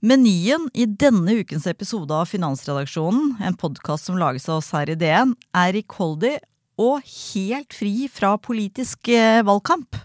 Menyen 0.00 0.62
i 0.72 0.86
denne 0.88 1.34
ukens 1.42 1.66
episode 1.68 2.14
av 2.16 2.30
Finansredaksjonen, 2.30 3.34
en 3.44 3.56
podkast 3.60 4.06
som 4.08 4.16
lages 4.16 4.46
av 4.48 4.62
oss 4.62 4.70
her 4.72 4.88
i 4.88 4.94
DN, 4.96 5.34
er 5.52 5.74
rikholdig 5.76 6.38
og 6.80 7.02
helt 7.04 7.76
fri 7.76 8.06
fra 8.08 8.30
politisk 8.40 9.10
eh, 9.12 9.42
valgkamp. 9.44 9.98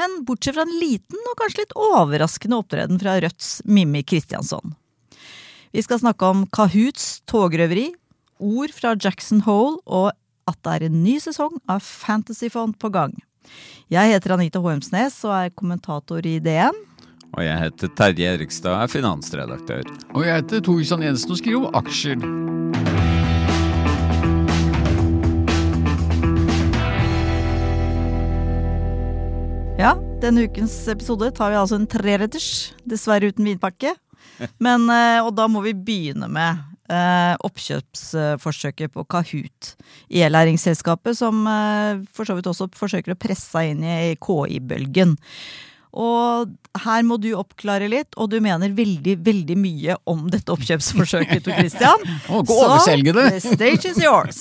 Men 0.00 0.22
bortsett 0.24 0.56
fra 0.56 0.64
en 0.64 0.72
liten 0.80 1.20
og 1.28 1.36
kanskje 1.42 1.60
litt 1.60 1.76
overraskende 1.76 2.62
opptreden 2.62 3.02
fra 3.02 3.18
Rødts 3.20 3.50
Mimmi 3.68 4.00
Kristiansson. 4.08 4.72
Vi 5.76 5.84
skal 5.84 6.00
snakke 6.00 6.24
om 6.24 6.46
Kahoots 6.48 7.20
togrøveri, 7.28 7.90
ord 8.40 8.72
fra 8.72 8.94
Jackson 8.96 9.44
Hole 9.44 9.76
og 9.84 10.14
at 10.48 10.60
det 10.64 10.78
er 10.78 10.88
en 10.88 10.98
ny 11.04 11.18
sesong 11.20 11.60
av 11.68 11.84
Fantasyfond 11.84 12.80
på 12.80 12.88
gang. 12.96 13.12
Jeg 13.92 14.16
heter 14.16 14.38
Anita 14.38 14.64
Hoemsnes 14.64 15.20
og 15.28 15.36
er 15.36 15.52
kommentator 15.52 16.24
i 16.24 16.38
DN. 16.40 16.80
Og 17.34 17.42
jeg 17.42 17.58
heter 17.58 17.90
Terje 17.98 18.34
Erikstad, 18.36 18.76
er 18.78 18.90
finansredaktør. 18.90 19.88
Og 20.14 20.22
jeg 20.22 20.38
heter 20.38 20.60
Torgeir 20.62 21.02
Jensen 21.02 21.32
og 21.34 21.40
skriver 21.40 21.64
om 21.66 21.78
aksjer. 21.80 22.20
Ja, 29.74 29.96
denne 30.22 30.46
ukens 30.46 30.76
episode 30.92 31.32
tar 31.34 31.50
vi 31.50 31.58
altså 31.58 31.80
en 31.80 31.88
treretters, 31.90 32.70
dessverre 32.86 33.32
uten 33.34 33.50
vinpakke. 33.50 33.96
Men, 34.62 34.86
eh, 34.90 35.18
og 35.18 35.34
da 35.34 35.48
må 35.50 35.64
vi 35.66 35.74
begynne 35.74 36.30
med 36.30 36.62
eh, 36.86 37.34
oppkjøpsforsøket 37.42 38.94
på 38.94 39.02
Kahoot. 39.10 39.74
E-læringsselskapet 40.06 41.18
som 41.18 41.42
eh, 41.50 42.06
for 42.14 42.30
så 42.30 42.38
vidt 42.38 42.46
også 42.50 42.70
forsøker 42.78 43.16
å 43.16 43.18
presse 43.18 43.50
seg 43.50 43.74
inn 43.74 43.82
i 43.82 44.14
KI-bølgen. 44.22 45.18
Og 45.94 46.50
her 46.82 47.04
må 47.06 47.20
du 47.22 47.28
oppklare 47.38 47.86
litt, 47.90 48.16
og 48.18 48.32
du 48.32 48.40
mener 48.42 48.72
veldig, 48.74 49.14
veldig 49.22 49.56
mye 49.58 49.94
om 50.10 50.24
dette 50.32 50.50
oppkjøpsforsøket, 50.50 51.44
Tor 51.46 51.54
Christian. 51.60 52.02
Å, 52.32 52.40
gå 52.42 52.56
og 52.56 52.64
overselge 52.66 53.14
det. 53.14 53.26
the 53.36 53.54
stage 53.54 53.92
is 53.92 54.00
yours. 54.02 54.40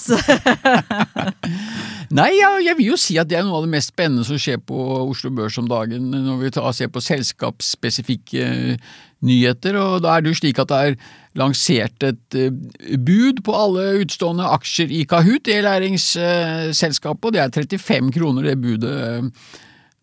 Nei, 2.18 2.30
ja, 2.40 2.50
jeg 2.62 2.78
vil 2.78 2.92
jo 2.92 2.98
si 3.00 3.20
at 3.22 3.30
det 3.30 3.38
er 3.40 3.46
noe 3.46 3.60
av 3.60 3.68
det 3.68 3.74
mest 3.74 3.94
spennende 3.94 4.26
som 4.26 4.40
skjer 4.42 4.60
på 4.66 4.78
Oslo 5.04 5.32
Børs 5.34 5.58
om 5.62 5.70
dagen, 5.70 6.10
når 6.14 6.42
vi 6.42 6.54
tar, 6.54 6.70
ser 6.74 6.90
på 6.94 7.02
selskapsspesifikke 7.02 8.48
eh, 8.50 8.96
nyheter. 9.26 9.78
Og 9.82 10.04
da 10.06 10.16
er 10.16 10.26
det 10.26 10.34
jo 10.34 10.40
slik 10.42 10.62
at 10.62 10.72
det 10.74 10.80
er 10.88 10.98
lansert 11.38 12.06
et 12.06 12.38
eh, 12.38 12.98
bud 12.98 13.44
på 13.46 13.58
alle 13.58 13.88
utstående 14.02 14.50
aksjer 14.58 14.94
i 14.94 15.04
Kahoot, 15.10 15.50
e-læringsselskapet, 15.54 17.30
og 17.30 17.38
det 17.38 17.46
er 17.46 17.54
35 17.54 18.14
kroner 18.18 18.50
det 18.50 18.58
budet 18.62 18.98
eh, 19.06 19.54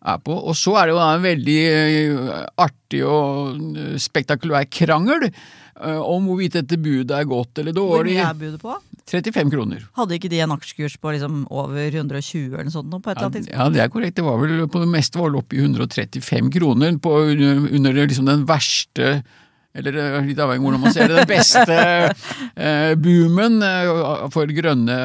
er 0.01 0.21
på. 0.25 0.33
Og 0.33 0.55
så 0.57 0.75
er 0.81 0.89
det 0.89 0.95
jo 0.95 1.01
en 1.03 1.25
veldig 1.25 1.57
eh, 1.71 2.37
artig 2.65 3.01
og 3.05 3.59
eh, 3.77 3.97
spektakulær 4.01 4.65
krangel 4.73 5.27
eh, 5.29 5.99
om 6.01 6.29
hvorvidt 6.29 6.57
dette 6.57 6.79
budet 6.81 7.13
er 7.19 7.27
godt 7.29 7.61
eller 7.61 7.75
Hvor 7.77 8.01
dårlig. 8.01 8.17
mye 8.17 8.29
er 8.29 8.39
budet 8.39 8.63
på? 8.63 8.77
35 9.11 9.51
kroner. 9.51 9.83
Hadde 9.97 10.15
ikke 10.15 10.29
de 10.31 10.39
en 10.45 10.53
aksjekurs 10.55 10.95
på 11.01 11.11
liksom 11.15 11.43
over 11.51 11.89
120 11.89 12.53
eller 12.53 12.67
noe 12.69 12.73
sånt 12.73 12.91
på 12.93 13.01
et 13.11 13.15
eller 13.17 13.27
annet 13.27 13.37
tidspunkt? 13.41 13.57
ja, 13.59 13.69
det 13.73 13.83
er 13.83 13.93
korrekt. 13.93 14.17
Det 14.17 14.25
var 14.25 14.41
vel 14.41 14.65
på 14.71 14.81
det 14.83 14.89
meste 14.93 15.19
var 15.19 15.33
det 15.33 15.41
oppe 15.41 15.57
i 15.57 15.63
135 15.65 16.51
kroner 16.55 16.99
på, 17.01 17.15
under 17.75 18.01
liksom 18.01 18.29
den 18.29 18.45
verste 18.49 19.21
eller 19.71 19.95
litt 20.27 20.39
avhengig 20.43 20.59
av 20.59 20.65
hvordan 20.65 20.81
man 20.83 20.91
ser 20.91 21.07
det, 21.07 21.21
den 21.21 21.29
beste 21.29 21.75
eh, 22.67 22.91
boomen 22.99 23.61
for 24.33 24.51
grønne 24.51 24.97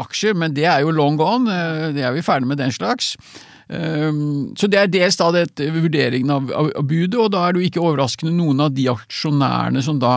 aksjer, 0.00 0.32
men 0.40 0.54
det 0.56 0.64
er 0.64 0.86
jo 0.86 0.94
long 0.96 1.18
gone. 1.20 1.58
Det 1.92 2.06
er 2.08 2.14
vi 2.16 2.24
ferdig 2.24 2.48
med 2.48 2.62
den 2.62 2.72
slags. 2.72 3.12
Um, 3.70 4.50
Så 4.58 4.66
det 4.66 4.80
er 4.80 4.88
dels 4.90 5.14
da 5.20 5.28
det 5.30 5.68
vurderingen 5.70 6.30
av, 6.34 6.48
av, 6.50 6.70
av 6.80 6.86
budet, 6.90 7.14
og 7.22 7.30
da 7.30 7.44
er 7.46 7.54
det 7.54 7.60
jo 7.60 7.68
ikke 7.70 7.84
overraskende 7.84 8.32
noen 8.34 8.64
av 8.64 8.72
de 8.74 8.88
aksjonærene 8.90 9.82
som 9.86 10.00
da 10.02 10.16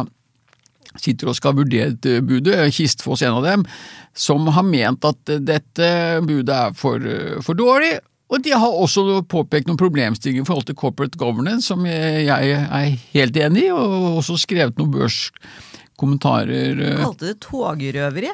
sitter 0.98 1.30
og 1.30 1.38
skal 1.38 1.56
vurdere 1.58 1.94
dette 1.94 2.24
budet, 2.26 2.72
Kistfoss 2.74 3.22
en 3.26 3.38
av 3.38 3.46
dem, 3.46 3.66
som 4.14 4.46
har 4.54 4.66
ment 4.66 5.06
at 5.06 5.36
dette 5.42 5.92
budet 6.26 6.54
er 6.54 6.74
for, 6.78 7.06
for 7.46 7.58
dårlig. 7.58 7.96
Og 8.34 8.42
de 8.42 8.54
har 8.58 8.78
også 8.82 9.22
påpekt 9.30 9.70
noen 9.70 9.78
problemstillinger 9.78 10.42
i 10.42 10.48
forhold 10.48 10.66
til 10.70 10.78
corporate 10.80 11.20
governance, 11.22 11.68
som 11.70 11.86
jeg 11.86 12.30
er 12.30 12.96
helt 13.14 13.38
enig 13.38 13.68
i, 13.68 13.74
og 13.74 14.20
også 14.24 14.40
skrevet 14.42 14.80
noen 14.80 14.94
børskommentarer. 14.96 16.74
Du 16.80 16.86
kalte 17.04 17.30
det 17.30 17.38
togrøveri. 17.46 18.34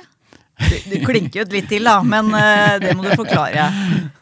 Du, 0.60 0.76
du 0.92 0.96
klinker 1.06 1.42
jo 1.42 1.46
litt 1.54 1.70
til, 1.72 1.88
da, 1.88 2.00
men 2.06 2.34
eh, 2.36 2.76
det 2.84 2.96
må 2.98 3.06
du 3.06 3.14
forklare. 3.18 3.70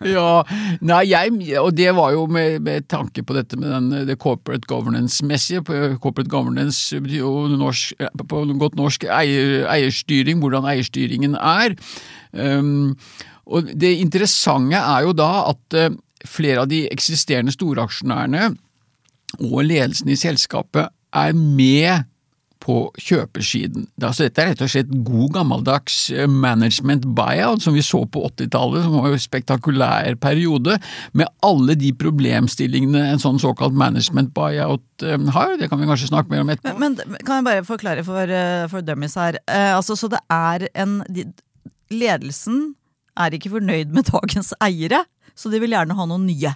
Ja, 0.08 0.44
nei, 0.86 1.00
jeg, 1.10 1.32
og 1.58 1.72
det 1.76 1.90
var 1.98 2.12
jo 2.14 2.28
med, 2.30 2.60
med 2.64 2.86
tanke 2.88 3.24
på 3.26 3.34
dette 3.34 3.58
med 3.58 3.72
den, 3.74 3.88
det 4.06 4.20
corporate 4.22 4.70
governance-messige. 4.70 5.64
Corporate 5.98 6.30
governance 6.30 7.00
betyr 7.02 7.24
jo 7.24 7.32
norsk, 7.50 8.06
på 8.30 8.44
godt 8.62 8.78
norsk 8.78 9.08
eier, 9.10 9.66
eierstyring, 9.74 10.38
hvordan 10.44 10.70
eierstyringen 10.70 11.34
er. 11.42 11.74
Um, 12.32 12.94
og 13.50 13.74
det 13.74 13.96
interessante 13.98 14.78
er 14.78 15.08
jo 15.08 15.18
da 15.18 15.32
at 15.50 15.80
flere 16.30 16.64
av 16.64 16.70
de 16.70 16.86
eksisterende 16.94 17.56
storaksjonærene 17.58 18.52
og 19.50 19.60
ledelsen 19.66 20.14
i 20.14 20.20
selskapet 20.20 20.94
er 21.16 21.34
med 21.36 22.06
på 22.68 22.78
kjøpersiden. 23.00 23.88
Altså, 24.02 24.28
dette 24.28 24.44
er 24.44 24.52
rett 24.52 24.64
og 24.66 24.72
slett 24.72 24.92
god 25.08 25.32
gammeldags 25.38 26.00
management 26.28 27.08
buyout 27.16 27.64
som 27.64 27.78
vi 27.78 27.84
så 27.86 28.02
på 28.12 28.26
80-tallet, 28.28 28.84
som 28.84 28.98
var 29.00 29.16
en 29.16 29.24
spektakulær 29.24 30.18
periode, 30.20 30.76
med 31.16 31.32
alle 31.48 31.78
de 31.80 31.94
problemstillingene 31.96 33.06
en 33.14 33.24
sånn 33.24 33.40
såkalt 33.40 33.78
management 33.78 34.34
buyout 34.36 35.08
har. 35.34 35.56
Det 35.60 35.72
kan 35.72 35.80
vi 35.80 35.88
kanskje 35.90 36.12
snakke 36.12 36.34
mer 36.34 36.44
om 36.44 36.52
etterpå. 36.52 36.76
Men, 36.82 37.00
men 37.08 37.24
kan 37.24 37.40
jeg 37.40 37.48
bare 37.48 37.68
forklare 37.68 38.04
for, 38.08 38.28
eh, 38.28 38.68
for 38.72 38.84
dummies 38.86 39.16
her. 39.20 39.40
Eh, 39.48 39.72
altså, 39.76 39.96
så 39.96 40.12
det 40.12 40.22
er 40.34 40.68
en 40.76 41.00
de, 41.08 41.28
Ledelsen 41.94 42.74
er 43.18 43.36
ikke 43.36 43.54
fornøyd 43.54 43.94
med 43.96 44.10
dagens 44.12 44.54
eiere, 44.64 45.06
så 45.38 45.52
de 45.54 45.62
vil 45.64 45.76
gjerne 45.76 45.96
ha 45.96 46.08
noen 46.10 46.26
nye. 46.28 46.52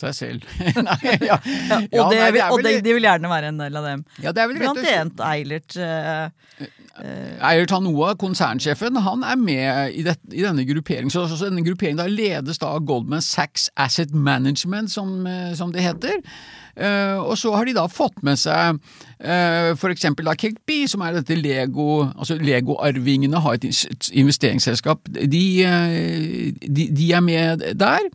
Seg 0.00 0.14
selv. 0.16 0.46
Nei, 0.88 1.12
ja. 1.22 1.36
Ja, 1.38 1.76
og 1.78 1.92
Ja, 1.94 2.06
det, 2.10 2.16
nei, 2.18 2.30
det 2.30 2.32
vel, 2.34 2.44
og 2.50 2.64
de, 2.66 2.72
de 2.82 2.94
vil 2.96 3.06
gjerne 3.06 3.30
være 3.30 3.52
en 3.52 3.60
del 3.62 3.78
av 3.78 3.86
dem. 3.86 4.00
Ja, 4.24 4.32
det 4.34 4.42
er 4.42 4.50
vel 4.50 4.58
rett 4.62 4.72
og 4.72 4.80
slett 4.82 5.22
Eilert 5.28 5.76
uh, 5.78 6.66
Eilert 7.42 7.74
Hanoa, 7.74 8.12
konsernsjefen, 8.18 8.98
han 9.02 9.24
er 9.26 9.38
med 9.38 9.94
i, 9.94 10.04
det, 10.06 10.16
i 10.30 10.42
denne 10.44 10.66
grupperingen. 10.66 11.10
Så, 11.10 11.26
så, 11.30 11.38
så 11.38 11.48
denne 11.50 11.64
grupperingen 11.66 11.98
da 12.02 12.06
ledes 12.10 12.60
da 12.62 12.74
av 12.76 12.84
Goldman 12.86 13.22
Sachs 13.24 13.68
Asset 13.80 14.14
Management, 14.14 14.92
som, 14.94 15.16
eh, 15.26 15.52
som 15.58 15.72
det 15.74 15.82
heter. 15.82 16.22
Eh, 16.76 17.18
og 17.22 17.36
så 17.38 17.54
har 17.54 17.68
de 17.68 17.76
da 17.76 17.86
fått 17.90 18.22
med 18.26 18.38
seg 18.40 18.78
uh, 19.22 19.70
for 19.78 19.92
eksempel 19.94 20.26
da 20.26 20.34
Kickbee, 20.38 20.88
som 20.90 21.04
er 21.06 21.14
dette 21.14 21.36
Lego 21.38 22.04
altså 22.06 22.36
Lego-arvingene 22.40 23.42
har 23.44 23.58
et 23.58 24.10
investeringsselskap. 24.12 25.06
De, 25.14 25.44
eh, 25.64 26.50
de, 26.64 26.88
de 26.90 27.12
er 27.14 27.22
med 27.24 27.64
der. 27.78 28.10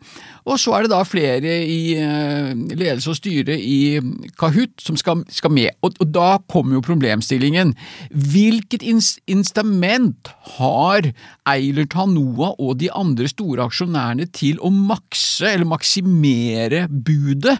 Og 0.49 0.57
så 0.59 0.73
er 0.75 0.85
det 0.85 0.91
da 0.93 1.01
flere 1.05 1.55
i 1.67 1.93
eh, 1.99 2.53
ledelse 2.73 3.11
og 3.11 3.19
styre 3.19 3.57
i 3.59 3.99
Kahoot 4.39 4.81
som 4.81 4.97
skal, 4.99 5.23
skal 5.33 5.53
med. 5.53 5.75
Og, 5.85 5.97
og 6.01 6.09
da 6.15 6.29
kommer 6.49 6.77
jo 6.77 6.85
problemstillingen. 6.85 7.75
Hvilket 8.09 8.85
instrument 8.85 10.31
har 10.57 11.11
Eilert 11.49 11.93
Hanoa 11.97 12.55
og 12.57 12.79
de 12.81 12.89
andre 12.95 13.29
store 13.29 13.69
aksjonærene 13.69 14.29
til 14.33 14.59
å 14.63 14.73
makse 14.73 15.53
eller 15.53 15.69
maksimere 15.69 16.87
budet? 16.89 17.59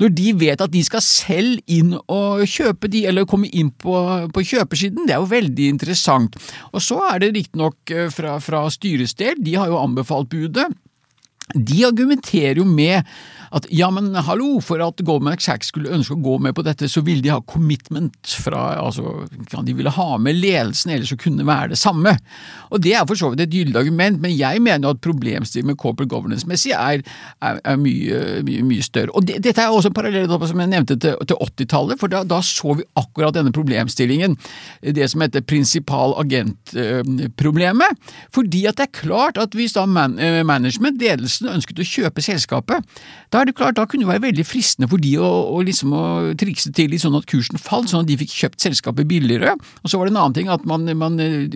Når 0.00 0.12
de 0.16 0.32
vet 0.40 0.62
at 0.64 0.72
de 0.72 0.82
skal 0.84 1.04
selv 1.04 1.60
inn 1.70 1.92
og 2.00 2.44
kjøpe 2.48 2.88
de, 2.92 3.04
eller 3.10 3.28
komme 3.28 3.50
inn 3.52 3.68
på, 3.70 3.94
på 4.32 4.44
kjøpersiden, 4.52 5.06
det 5.06 5.16
er 5.16 5.20
jo 5.20 5.32
veldig 5.32 5.66
interessant. 5.76 6.38
Og 6.72 6.80
så 6.84 7.02
er 7.10 7.20
det 7.20 7.34
riktignok 7.36 7.92
eh, 7.94 8.08
fra, 8.14 8.38
fra 8.42 8.64
styrets 8.72 9.16
del, 9.20 9.40
de 9.44 9.58
har 9.60 9.68
jo 9.68 9.80
anbefalt 9.80 10.32
budet. 10.32 10.70
De 11.54 11.84
argumenterer 11.86 12.60
jo 12.60 12.66
med 12.68 13.02
at 13.50 13.66
ja, 13.74 13.88
men 13.90 14.12
hallo, 14.14 14.60
for 14.62 14.82
at 14.84 15.00
Goldman 15.06 15.40
Sachs 15.42 15.72
skulle 15.72 15.90
ønske 15.90 16.14
å 16.14 16.22
gå 16.22 16.36
med 16.42 16.54
på 16.54 16.62
dette, 16.62 16.86
så 16.90 17.02
ville 17.02 17.22
de 17.24 17.32
ha 17.32 17.40
commitment 17.50 18.34
fra 18.44 18.76
altså, 18.78 19.24
De 19.66 19.74
ville 19.74 19.90
ha 19.90 20.08
med 20.22 20.38
ledelsen, 20.38 20.92
ellers 20.94 21.10
så 21.10 21.18
kunne 21.18 21.42
det 21.42 21.48
være 21.48 21.72
det 21.72 21.80
samme. 21.80 22.14
Og 22.70 22.82
Det 22.84 22.94
er 22.94 23.08
for 23.08 23.18
så 23.18 23.32
vidt 23.32 23.42
et 23.42 23.56
gyldig 23.56 23.80
argument, 23.80 24.20
men 24.22 24.36
jeg 24.36 24.62
mener 24.62 24.94
at 24.94 25.02
problemstillingen 25.02 25.72
med 25.72 25.80
corporate 25.82 26.12
governance-messig 26.12 26.76
er, 26.76 27.02
er, 27.42 27.58
er 27.64 27.80
mye, 27.80 28.20
mye, 28.46 28.62
mye, 28.68 28.86
større. 28.86 29.10
Og 29.18 29.26
det, 29.26 29.40
Dette 29.42 29.64
er 29.64 29.74
også 29.74 29.90
en 29.90 29.98
parallell 29.98 30.30
som 30.30 30.62
jeg 30.62 30.70
nevnte 30.70 30.98
til, 31.02 31.18
til 31.26 31.42
80-tallet, 31.48 31.98
for 31.98 32.12
da, 32.12 32.22
da, 32.28 32.38
så 32.46 32.78
vi 32.78 32.86
akkurat 33.00 33.34
denne 33.34 33.54
problemstillingen. 33.54 34.38
Det 34.80 35.10
som 35.10 35.26
heter 35.26 35.42
prinsipal 35.42 36.14
agent-problemet. 36.22 37.98
Fordi 38.34 38.62
at 38.70 38.78
det 38.78 38.86
er 38.86 38.94
klart 39.02 39.42
at 39.42 39.58
hvis 39.58 39.74
da 39.74 39.88
man, 39.90 40.18
eh, 40.22 40.44
management, 40.46 41.02
ledelsen, 41.02 41.39
ønsket 41.48 41.80
å 41.80 41.86
kjøpe 41.86 42.24
selskapet, 42.24 42.86
da 43.32 43.40
er 43.40 43.48
det 43.48 43.56
klart, 43.58 43.78
da 43.78 43.86
kunne 43.88 44.04
det 44.04 44.10
være 44.10 44.24
veldig 44.26 44.46
fristende 44.46 44.88
for 44.90 45.02
de 45.02 45.14
å, 45.22 45.28
å, 45.54 45.62
liksom 45.66 45.94
å 45.96 46.04
trikse 46.40 46.72
til 46.76 46.92
litt 46.92 47.04
sånn 47.04 47.16
at 47.18 47.28
kursen 47.30 47.60
falt, 47.60 47.90
sånn 47.92 48.04
at 48.04 48.10
de 48.10 48.18
fikk 48.20 48.34
kjøpt 48.42 48.66
selskapet 48.66 49.08
billigere. 49.10 49.54
Og 49.84 49.92
så 49.92 50.00
var 50.00 50.08
det 50.08 50.14
en 50.14 50.20
annen 50.24 50.36
ting 50.36 50.52
at 50.52 50.66
man, 50.68 50.84
man 50.98 51.20
eh, 51.22 51.46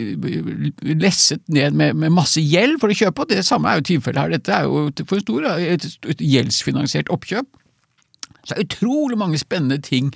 lesset 0.95 1.43
ned 1.53 1.77
med, 1.77 1.99
med, 1.99 2.15
masse 2.15 2.41
gjeld 2.41 2.81
for 2.83 2.93
å 2.93 2.99
kjøpe, 2.99 3.27
og 3.27 3.35
det 3.35 3.45
samme 3.47 3.71
er 3.71 3.81
jo 3.83 3.89
tilfellet 3.93 4.23
her. 4.23 4.35
Dette 4.39 4.57
er 4.57 4.71
jo 4.71 4.87
for 5.05 5.21
stor, 5.25 5.51
et, 5.59 5.91
et 6.09 6.25
gjeldsfinansiert 6.25 7.13
oppkjøp. 7.13 7.51
Så 8.45 8.53
det 8.53 8.59
er 8.59 8.67
utrolig 8.69 9.19
mange 9.21 9.41
spennende 9.41 9.81
ting. 9.83 10.11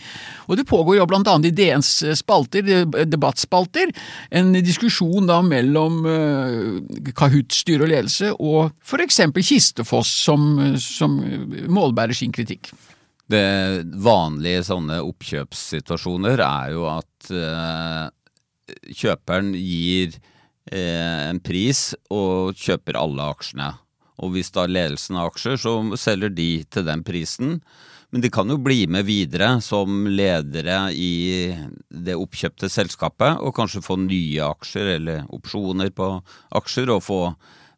Og 0.47 0.59
det 0.61 0.67
pågår 0.69 0.99
jo 0.99 1.07
blant 1.09 1.29
annet 1.33 1.51
i 1.51 1.57
DNs 1.57 1.93
spalter, 2.21 2.85
debattspalter, 3.09 3.93
en 4.31 4.53
diskusjon 4.57 5.29
da 5.29 5.41
mellom 5.45 6.03
uh, 6.05 7.09
Kahoot 7.17 7.57
styre 7.57 7.87
og 7.87 7.93
ledelse 7.93 8.35
og 8.37 8.75
for 8.85 9.03
eksempel 9.03 9.45
Kistefoss 9.45 10.11
som, 10.27 10.77
som 10.83 11.19
målbærer 11.73 12.17
sin 12.17 12.35
kritikk. 12.35 12.71
Det 13.29 13.85
vanlige 14.01 14.63
i 14.63 14.65
sånne 14.65 15.03
oppkjøpssituasjoner 15.05 16.41
er 16.41 16.71
jo 16.73 16.87
at 16.89 17.29
eh, 17.29 18.07
kjøperen 18.97 19.51
gir 19.53 20.17
eh, 20.73 21.29
en 21.29 21.41
pris 21.45 21.91
og 22.09 22.57
kjøper 22.57 22.97
alle 22.97 23.27
aksjene. 23.35 23.69
Og 24.25 24.33
hvis 24.33 24.49
da 24.55 24.65
ledelsen 24.67 25.21
har 25.21 25.29
aksjer, 25.29 25.61
så 25.61 25.75
selger 26.01 26.33
de 26.33 26.49
til 26.73 26.89
den 26.89 27.05
prisen. 27.07 27.59
Men 28.11 28.25
de 28.25 28.31
kan 28.33 28.49
jo 28.49 28.57
bli 28.65 28.87
med 28.89 29.05
videre 29.05 29.59
som 29.61 30.07
ledere 30.09 30.89
i 30.97 31.53
det 31.93 32.17
oppkjøpte 32.17 32.71
selskapet, 32.73 33.37
og 33.45 33.53
kanskje 33.57 33.85
få 33.85 33.99
nye 34.01 34.47
aksjer 34.47 34.95
eller 34.95 35.27
opsjoner 35.37 35.93
på 35.93 36.15
aksjer, 36.57 36.95
og 36.95 37.05
få 37.05 37.21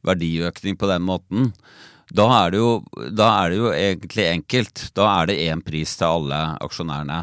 verdiøkning 0.07 0.79
på 0.79 0.91
den 0.91 1.03
måten. 1.09 1.51
Da 2.15 2.29
er 2.45 2.55
det 2.55 2.63
jo, 2.63 2.71
er 3.11 3.51
det 3.51 3.59
jo 3.59 3.73
egentlig 3.75 4.29
enkelt. 4.29 4.87
Da 4.95 5.09
er 5.17 5.31
det 5.31 5.41
én 5.51 5.63
pris 5.67 5.97
til 5.99 6.09
alle 6.09 6.41
aksjonærene. 6.63 7.21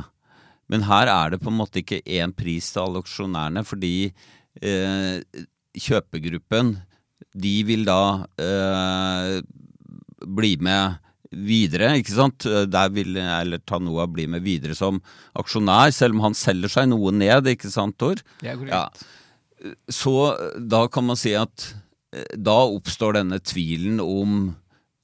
Men 0.67 0.83
her 0.87 1.07
er 1.11 1.31
det 1.31 1.41
på 1.43 1.51
en 1.51 1.59
måte 1.61 1.79
ikke 1.81 2.03
én 2.03 2.35
pris 2.35 2.73
til 2.73 2.83
alle 2.83 3.03
aksjonærene, 3.03 3.63
fordi 3.67 4.11
eh, 4.59 5.43
kjøpegruppen 5.79 6.75
de 7.37 7.55
vil 7.67 7.87
da 7.87 8.27
eh, 8.41 9.37
bli 10.27 10.55
med 10.63 11.06
videre, 11.31 11.93
ikke 11.99 12.15
sant. 12.15 12.47
Der 12.71 12.91
vil 12.93 13.17
eller 13.19 13.61
Tanoa 13.67 14.07
bli 14.11 14.27
med 14.31 14.45
videre 14.45 14.75
som 14.77 15.01
aksjonær, 15.37 15.91
selv 15.95 16.17
om 16.17 16.27
han 16.27 16.37
selger 16.37 16.71
seg 16.71 16.89
noe 16.91 17.13
ned, 17.15 17.49
ikke 17.51 17.71
sant, 17.71 17.97
Tor? 17.99 18.21
Det 18.41 18.51
er 18.51 18.59
korrekt. 18.59 18.73
Ja. 18.73 19.73
Så 19.89 20.13
da 20.69 20.85
kan 20.91 21.07
man 21.07 21.19
si 21.19 21.33
at 21.37 21.71
eh, 22.13 22.35
da 22.37 22.59
oppstår 22.67 23.17
denne 23.17 23.39
tvilen 23.41 23.99
om 24.03 24.37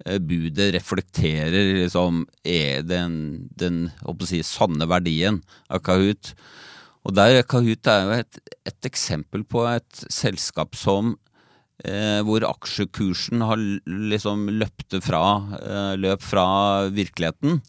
eh, 0.06 0.20
budet 0.22 0.72
reflekterer 0.76 1.74
liksom 1.82 2.26
den, 2.44 3.18
den 3.58 3.80
si, 4.30 4.44
sanne 4.46 4.88
verdien 4.90 5.42
av 5.70 5.82
Kahoot. 5.86 6.36
Og 7.04 7.18
der 7.18 7.42
Kahoot 7.50 7.90
er 7.90 8.06
jo 8.06 8.16
et, 8.22 8.40
et 8.70 8.88
eksempel 8.88 9.44
på 9.44 9.66
et 9.68 10.06
selskap 10.14 10.78
som 10.80 11.18
Eh, 11.84 12.22
hvor 12.24 12.46
aksjekursen 12.48 13.42
har 13.44 13.60
liksom 13.84 14.46
løpt 14.56 14.96
fra, 15.04 15.24
eh, 15.60 15.96
løp 16.00 16.22
fra 16.24 16.88
virkeligheten. 16.88 17.60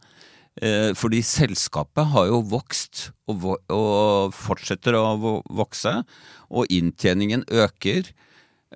Eh, 0.62 0.92
fordi 0.94 1.18
selskapet 1.18 2.06
har 2.12 2.28
jo 2.28 2.44
vokst 2.46 3.10
og, 3.26 3.58
og, 3.74 4.30
fortsetter 4.30 4.94
å 4.94 5.42
vokse, 5.50 6.04
og 6.48 6.70
inntjeningen 6.70 7.42
øker. 7.50 8.06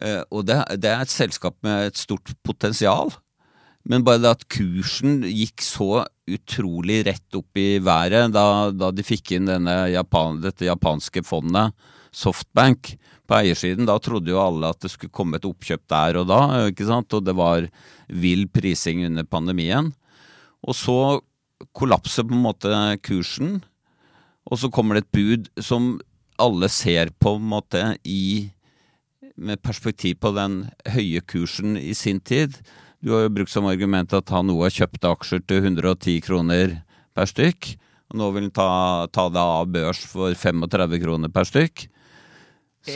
Eh, 0.03 0.25
og 0.33 0.47
det, 0.47 0.59
det, 0.83 0.91
er 0.91 1.07
et 1.07 1.13
selskap 1.13 1.55
med 1.63 1.93
et 1.93 1.97
stort 1.97 2.35
potensial. 2.43 3.15
Men 3.87 4.03
bare 4.03 4.19
det 4.19 4.33
at 4.35 4.49
kursen 4.51 5.23
gikk 5.23 5.63
så 5.63 6.03
utrolig 6.29 7.05
rett 7.07 7.39
opp 7.39 7.57
i 7.57 7.79
været 7.79 8.35
da, 8.35 8.73
da 8.75 8.91
de 8.91 9.07
fikk 9.07 9.37
inn 9.39 9.47
Japan, 9.89 10.43
dette 10.43 10.67
japanske 10.67 11.23
fondet, 11.25 11.73
Softbank, 12.13 12.97
på 13.29 13.39
eiersiden. 13.39 13.89
Da 13.89 13.99
trodde 14.03 14.33
jo 14.33 14.41
alle 14.43 14.73
at 14.73 14.81
det 14.83 14.91
skulle 14.93 15.15
komme 15.15 15.39
et 15.39 15.47
oppkjøp 15.49 15.85
der 15.91 16.21
og 16.23 16.29
da, 16.31 16.41
ikke 16.73 16.89
sant? 16.89 17.13
og 17.15 17.27
det 17.27 17.37
var 17.39 17.69
vill 18.09 18.47
prising 18.49 19.05
under 19.07 19.29
pandemien. 19.29 19.93
Og 20.65 20.77
så 20.77 20.99
kollapser 21.77 22.27
på 22.27 22.37
en 22.37 22.45
måte 22.45 22.75
kursen, 23.05 23.59
og 24.49 24.61
så 24.61 24.71
kommer 24.73 24.97
det 24.97 25.07
et 25.07 25.17
bud 25.19 25.51
som 25.61 25.99
alle 26.41 26.71
ser 26.73 27.11
på 27.21 27.35
en 27.37 27.51
måte 27.51 27.83
i 28.07 28.49
med 29.39 29.61
perspektiv 29.63 30.19
på 30.23 30.33
den 30.35 30.65
høye 30.91 31.21
kursen 31.23 31.77
i 31.79 31.95
sin 31.95 32.19
tid. 32.19 32.57
Du 32.99 33.13
har 33.15 33.27
jo 33.27 33.35
brukt 33.37 33.53
som 33.53 33.69
argument 33.71 34.15
at 34.17 34.31
han 34.35 34.49
nå 34.51 34.57
har 34.65 34.75
kjøpt 34.75 35.07
aksjer 35.07 35.45
til 35.47 35.63
110 35.63 36.17
kroner 36.27 36.81
per 37.15 37.31
stykk. 37.31 37.77
Og 38.11 38.19
nå 38.19 38.31
vil 38.35 38.49
han 38.49 38.57
ta, 38.57 38.71
ta 39.15 39.29
det 39.31 39.43
av 39.43 39.71
børs 39.71 40.01
for 40.11 40.35
35 40.35 40.99
kroner 41.05 41.31
per 41.31 41.47
stykk. 41.47 41.87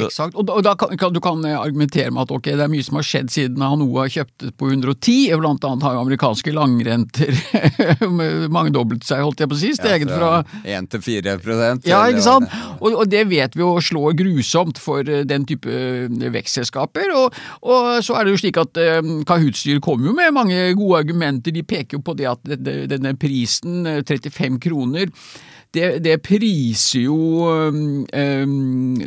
Eksakt. 0.01 0.37
Og 0.39 0.47
da, 0.49 0.57
og 0.57 0.65
da 0.65 0.75
kan, 0.79 1.13
du 1.13 1.21
kan 1.23 1.43
eh, 1.47 1.59
argumentere 1.59 2.13
med 2.15 2.25
at 2.27 2.35
ok, 2.35 2.51
det 2.53 2.65
er 2.65 2.71
mye 2.73 2.87
som 2.87 2.99
har 2.99 3.07
skjedd 3.07 3.33
siden 3.33 3.65
Hanoa 3.65 4.07
kjøpte 4.13 4.53
på 4.59 4.71
110. 4.71 5.33
Blant 5.41 5.67
annet 5.69 5.87
har 5.87 5.97
jo 5.97 6.05
amerikanske 6.05 6.55
langrenter 6.57 7.33
mangedoblet 8.57 9.05
seg, 9.07 9.25
holdt 9.27 9.43
jeg 9.43 9.53
på 9.53 9.59
å 9.59 9.61
si. 9.63 9.73
Steget 9.77 10.13
fra 10.13 10.33
1 10.63 10.91
til 10.93 11.05
4 11.05 11.37
prosent. 11.43 11.89
Ja, 11.89 12.03
ikke 12.11 12.25
sant. 12.25 12.57
Og, 12.79 12.91
og, 12.93 13.05
det 13.13 13.25
vet 13.31 13.57
vi 13.59 13.65
jo 13.65 13.75
slår 13.83 14.17
grusomt 14.19 14.81
for 14.83 15.07
eh, 15.07 15.25
den 15.29 15.47
type 15.49 15.69
eh, 15.69 16.29
vekstselskaper. 16.35 17.15
Og, 17.19 17.39
og, 17.63 17.93
så 18.05 18.19
er 18.19 18.27
det 18.27 18.37
jo 18.37 18.43
slik 18.43 18.59
at 18.61 18.79
uh, 18.81 19.01
Kahoot-styret 19.29 19.83
kommer 19.85 20.11
jo 20.11 20.17
med 20.17 20.35
mange 20.35 20.59
gode 20.79 21.03
argumenter. 21.05 21.55
De 21.55 21.65
peker 21.67 21.99
jo 21.99 22.05
på 22.05 22.17
det 22.19 22.29
at 22.31 22.45
denne 22.47 23.15
prisen, 23.21 23.83
35 24.07 24.61
kroner 24.63 25.11
det, 25.75 25.87
det, 26.05 26.19
priser 26.21 27.07
jo 27.07 27.19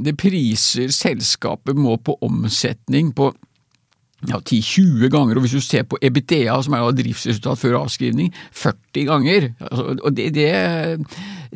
Det 0.06 0.15
priser 0.17 0.94
selskapet 0.94 1.77
må 1.77 1.97
på 2.01 2.17
omsetning 2.25 3.13
på 3.15 3.31
ja, 4.29 4.39
10-20 4.39 5.09
ganger, 5.13 5.38
og 5.38 5.45
hvis 5.45 5.56
du 5.57 5.62
ser 5.62 5.85
på 5.85 6.00
EBITDA, 6.01 6.56
som 6.63 6.73
er 6.73 6.86
driftsresultat 6.98 7.62
før 7.62 7.79
avskrivning, 7.84 8.31
40 8.51 9.05
ganger. 9.10 9.50
Altså, 9.60 9.84
og 10.01 10.15
det, 10.17 10.29
det, 10.36 10.50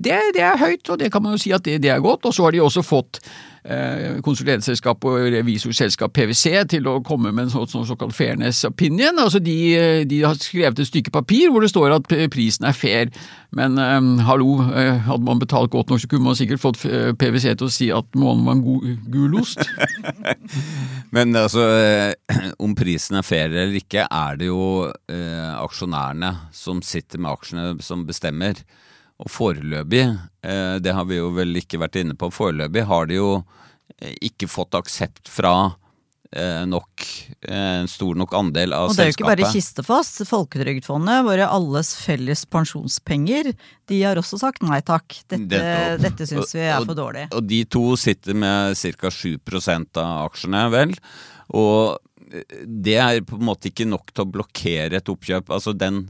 det, 0.04 0.20
det, 0.36 0.44
er 0.46 0.60
høyt, 0.60 0.90
og 0.90 1.00
det 1.00 1.12
kan 1.12 1.24
man 1.24 1.36
jo 1.36 1.44
si 1.44 1.54
at 1.56 1.66
det, 1.66 1.86
er 1.86 2.04
godt. 2.04 2.26
Og 2.26 2.36
så 2.36 2.48
har 2.48 2.56
de 2.56 2.64
også 2.64 2.86
fått 2.86 3.22
Eh, 3.60 4.22
konsulentselskap 4.24 5.04
og 5.04 5.26
revisorselskap 5.34 6.14
PwC 6.16 6.62
til 6.72 6.86
å 6.88 7.02
komme 7.04 7.34
med 7.36 7.44
en 7.44 7.52
sånn, 7.52 7.68
så, 7.68 7.82
såkalt 7.90 8.16
fairness 8.16 8.62
opinion. 8.64 9.20
Altså 9.20 9.42
de, 9.44 9.56
de, 10.08 10.22
har 10.24 10.40
skrevet 10.40 10.80
et 10.80 10.88
stykke 10.88 11.12
papir 11.12 11.52
hvor 11.52 11.66
det 11.66 11.70
står 11.74 11.98
at 11.98 12.08
prisen 12.32 12.70
er 12.70 12.78
fair, 12.78 13.12
men 13.52 13.76
eh, 13.84 14.24
hallo, 14.30 14.62
eh, 14.72 15.04
hadde 15.10 15.28
man 15.28 15.44
betalt 15.44 15.74
godt 15.76 15.92
nok 15.92 16.00
så 16.00 16.08
kunne 16.08 16.30
man 16.30 16.40
sikkert 16.40 16.64
fått 16.64 16.80
PwC 17.20 17.52
til 17.52 17.68
å 17.68 17.74
si 17.74 17.92
at 17.92 18.16
månen 18.16 18.48
var 18.48 18.58
en 18.58 18.64
god 18.64 18.90
gulost. 19.12 19.68
men 21.16 21.36
altså, 21.36 21.68
om 22.64 22.78
prisen 22.80 23.20
er 23.20 23.28
fair 23.28 23.52
eller 23.52 23.76
ikke, 23.76 24.08
er 24.08 24.40
det 24.40 24.48
jo 24.48 24.88
eh, 24.88 25.52
aksjonærene 25.60 26.32
som 26.56 26.80
sitter 26.80 27.20
med 27.20 27.36
aksjene 27.36 27.74
som 27.84 28.08
bestemmer. 28.08 28.64
Og 29.20 29.28
foreløpig, 29.32 30.06
eh, 30.48 30.78
det 30.80 30.96
har 30.96 31.08
vi 31.10 31.20
jo 31.20 31.34
vel 31.36 31.60
ikke 31.60 31.82
vært 31.82 32.00
inne 32.00 32.16
på, 32.16 32.32
foreløpig 32.32 32.86
har 32.88 33.10
de 33.10 33.20
jo 33.20 33.30
eh, 34.00 34.16
ikke 34.30 34.48
fått 34.48 34.78
aksept 34.80 35.28
fra 35.28 35.74
eh, 36.32 36.64
nok, 36.70 37.04
en 37.52 37.90
stor 37.92 38.16
nok 38.22 38.38
andel 38.40 38.78
av 38.78 38.94
selskapet. 38.94 38.94
Og 38.94 38.96
det 38.96 39.04
er 39.04 39.12
jo 39.12 39.18
ikke 39.18 39.28
bare 39.28 39.52
Kistefoss. 39.52 40.14
Folketrygdfondet, 40.30 41.26
våre 41.28 41.50
alles 41.52 41.92
felles 42.00 42.46
pensjonspenger, 42.48 43.52
de 43.92 44.02
har 44.06 44.22
også 44.22 44.40
sagt 44.40 44.64
nei 44.64 44.80
takk. 44.88 45.20
Dette, 45.28 45.64
dette 46.00 46.30
syns 46.30 46.56
vi 46.56 46.64
er 46.70 46.88
for 46.88 46.96
dårlig. 46.96 47.28
Og, 47.34 47.42
og 47.42 47.50
de 47.52 47.66
to 47.68 47.84
sitter 48.00 48.40
med 48.40 48.80
ca. 48.80 49.12
7% 49.20 50.00
av 50.00 50.30
aksjene, 50.30 50.64
vel. 50.72 50.96
Og 51.60 52.00
det 52.64 52.96
er 53.02 53.24
på 53.26 53.36
en 53.40 53.48
måte 53.48 53.72
ikke 53.72 53.88
nok 53.90 54.12
til 54.14 54.24
å 54.24 54.32
blokkere 54.32 55.00
et 55.00 55.12
oppkjøp. 55.12 55.52
Altså 55.52 55.76
den 55.76 56.06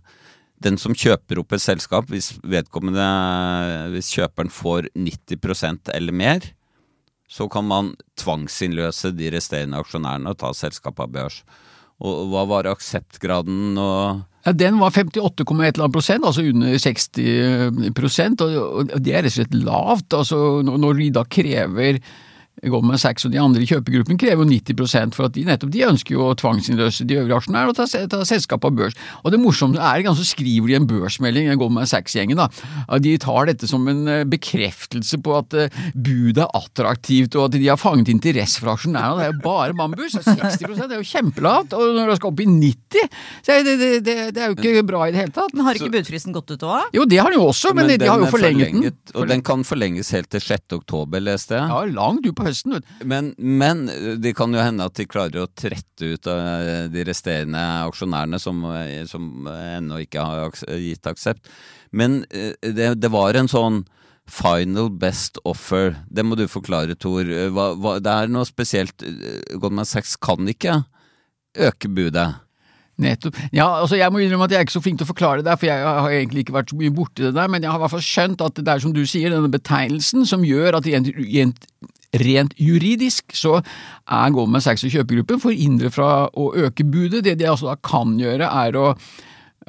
den 0.64 0.78
som 0.82 0.96
kjøper 0.98 1.40
opp 1.42 1.56
et 1.56 1.64
selskap, 1.64 2.10
hvis 2.12 2.34
vedkommende, 2.44 3.06
hvis 3.94 4.12
kjøperen 4.16 4.52
får 4.52 4.90
90% 4.98 5.92
eller 5.96 6.16
mer, 6.16 6.48
så 7.30 7.46
kan 7.52 7.68
man 7.70 7.94
tvangsinnløse 8.20 9.14
de 9.16 9.30
resterende 9.36 9.80
aksjonærene 9.80 10.34
og 10.34 10.40
ta 10.42 10.52
selskapet 10.58 11.06
av 11.06 11.14
børs. 11.14 11.44
og 12.00 12.32
hva 12.32 12.46
var 12.48 12.72
akseptgraden 12.72 13.78
og 13.78 14.26
Ja, 14.46 14.54
Den 14.54 14.80
var 14.80 14.92
58,1 14.92 15.92
prosent, 15.92 16.24
altså 16.24 16.42
under 16.48 16.78
60 16.80 17.92
prosent, 17.94 18.42
og 18.42 18.88
det 18.96 19.14
er 19.14 19.24
rett 19.26 19.34
og 19.34 19.36
slett 19.36 19.54
lavt. 19.54 20.14
altså 20.14 20.64
Når 20.64 20.94
de 20.96 21.10
da 21.12 21.24
krever 21.28 22.00
Goldman 22.64 23.00
Sachs 23.02 23.28
og 23.28 23.34
de 23.34 23.42
andre 23.42 23.64
i 23.64 23.70
kjøpegruppen 23.70 24.20
krever 24.20 24.44
jo 24.44 24.50
90% 24.50 25.18
for 25.18 25.30
at 25.30 25.36
de 25.36 25.46
nettopp 25.48 25.74
de 25.74 25.86
ønsker 25.88 26.16
jo 26.16 26.30
å 26.30 26.38
tvangsinnløse 26.40 27.08
de 27.08 27.20
øvrige 27.20 27.40
aksjonærene 27.40 27.74
og 27.74 27.78
ta, 27.78 27.88
ta 27.88 28.22
selskapet 28.28 28.70
av 28.70 28.78
børs. 28.80 28.98
Og 29.24 29.34
det 29.34 29.42
morsomme 29.42 29.80
er 29.80 30.08
at 30.10 30.20
så 30.20 30.26
skriver 30.28 30.72
de 30.72 30.78
en 30.80 30.90
børsmelding, 30.90 31.52
Goldman 31.60 31.90
Sachs-gjengen, 31.90 32.40
da. 32.40 32.50
at 32.88 33.04
de 33.06 33.16
tar 33.22 33.50
dette 33.50 33.70
som 33.70 33.86
en 33.92 34.04
eh, 34.10 34.26
bekreftelse 34.30 35.22
på 35.24 35.36
at 35.38 35.56
eh, 35.58 35.80
budet 35.96 36.46
er 36.46 36.58
attraktivt 36.60 37.38
og 37.38 37.50
at 37.50 37.58
de 37.58 37.68
har 37.68 37.80
fanget 37.80 38.12
interesse 38.12 38.64
fra 38.64 38.76
aksjonærene. 38.78 39.20
Det 39.20 39.28
er 39.28 39.34
jo 39.34 39.44
bare 39.46 39.78
bambus. 39.78 40.18
60 40.20 40.60
det 40.80 40.90
er 40.90 41.00
jo 41.00 41.08
kjempelavt. 41.08 41.76
Og 41.78 41.96
når 41.98 42.14
det 42.14 42.20
skal 42.20 42.34
opp 42.34 42.44
i 42.44 42.50
90 42.50 43.08
så 43.46 43.56
er 43.56 43.66
det, 43.66 43.76
det, 43.80 43.90
det, 44.06 44.16
det 44.36 44.44
er 44.44 44.52
jo 44.52 44.58
ikke 44.58 44.86
bra 44.88 45.06
i 45.08 45.14
det 45.14 45.22
hele 45.24 45.34
tatt. 45.36 45.54
Men 45.56 45.68
har 45.68 45.78
ikke 45.80 45.92
budfristen 45.94 46.36
gått 46.36 46.54
ut 46.54 46.66
òg? 46.68 46.90
Jo, 46.96 47.06
det 47.10 47.20
har 47.22 47.32
den 47.32 47.42
jo 47.42 47.50
også, 47.50 47.74
men, 47.78 47.90
de 47.92 48.10
har 48.10 48.22
jo 48.22 48.30
forlenget, 48.32 48.72
forlenget, 48.72 49.00
den. 49.12 49.18
Og 49.22 49.30
den 49.32 49.44
kan 49.46 49.66
forlenges 49.68 50.12
helt 50.16 50.30
til 50.34 50.44
6. 50.44 50.78
oktober, 50.80 51.24
leste 51.24 51.58
jeg. 51.58 51.70
Ja, 51.72 51.84
langt 51.96 52.28
ut 52.28 52.36
på 52.38 52.48
høsten. 52.50 52.80
Men, 53.08 53.32
men 53.38 53.86
det 54.22 54.36
kan 54.38 54.54
jo 54.54 54.64
hende 54.64 54.88
at 54.90 54.98
de 55.00 55.08
klarer 55.10 55.44
å 55.44 55.52
trette 55.54 56.14
ut 56.16 56.30
av 56.32 56.90
de 56.94 57.06
resterende 57.08 57.62
aksjonærene 57.88 58.42
som, 58.42 58.66
som 59.10 59.50
ennå 59.54 60.04
ikke 60.06 60.26
har 60.26 60.60
gitt 60.80 61.10
aksept. 61.10 61.50
Men 61.90 62.24
eh, 62.30 62.54
det, 62.62 62.94
det 63.02 63.14
var 63.14 63.38
en 63.38 63.50
sånn 63.50 63.84
final 64.30 64.92
best 64.94 65.40
offer. 65.48 65.96
Det 66.10 66.26
må 66.26 66.38
du 66.38 66.46
forklare, 66.50 66.98
Tor. 67.00 67.26
Hva, 67.54 67.72
hva, 67.80 67.96
det 68.04 68.14
er 68.14 68.30
noe 68.30 68.46
spesielt. 68.48 69.06
Goldman 69.58 69.90
Sachs 69.90 70.16
kan 70.22 70.46
ikke 70.50 70.84
øke 71.58 71.90
budet. 71.90 72.28
Nettopp. 73.00 73.38
Ja, 73.56 73.80
altså 73.80 73.96
Jeg 73.96 74.12
må 74.12 74.20
innrømme 74.20 74.50
at 74.50 74.52
jeg 74.52 74.60
er 74.60 74.68
ikke 74.68 74.76
så 74.76 74.84
flink 74.84 75.00
til 75.00 75.08
å 75.08 75.14
forklare 75.14 75.40
det, 75.40 75.48
der, 75.48 75.60
for 75.60 75.70
jeg 75.70 75.86
har 75.88 76.16
egentlig 76.18 76.44
ikke 76.44 76.58
vært 76.58 76.74
så 76.74 76.80
mye 76.80 76.96
borti 76.96 77.24
det 77.24 77.36
der, 77.38 77.48
men 77.52 77.64
jeg 77.64 77.72
har 77.72 77.80
i 77.80 77.84
hvert 77.86 77.94
fall 77.96 78.04
skjønt 78.04 78.44
at 78.44 78.60
det 78.60 78.74
er 78.74 78.84
som 78.84 78.96
du 78.96 79.02
sier, 79.08 79.32
denne 79.32 79.52
betegnelsen 79.54 80.28
som 80.28 80.44
gjør 80.44 80.82
at 80.82 80.90
rent, 82.18 82.56
juridisk 82.58 83.36
så 83.38 83.60
er 83.60 84.34
Goldman 84.34 84.64
Sachs 84.64 84.86
og 84.88 84.94
kjøpegruppen 84.94 85.42
forhindret 85.44 85.94
fra 85.94 86.28
å 86.34 86.50
øke 86.58 86.86
budet. 86.88 87.24
Det 87.28 87.38
de 87.40 87.50
altså 87.50 87.70
da 87.70 87.78
kan 87.86 88.18
gjøre, 88.20 88.50
er 88.50 88.78
å 88.80 88.94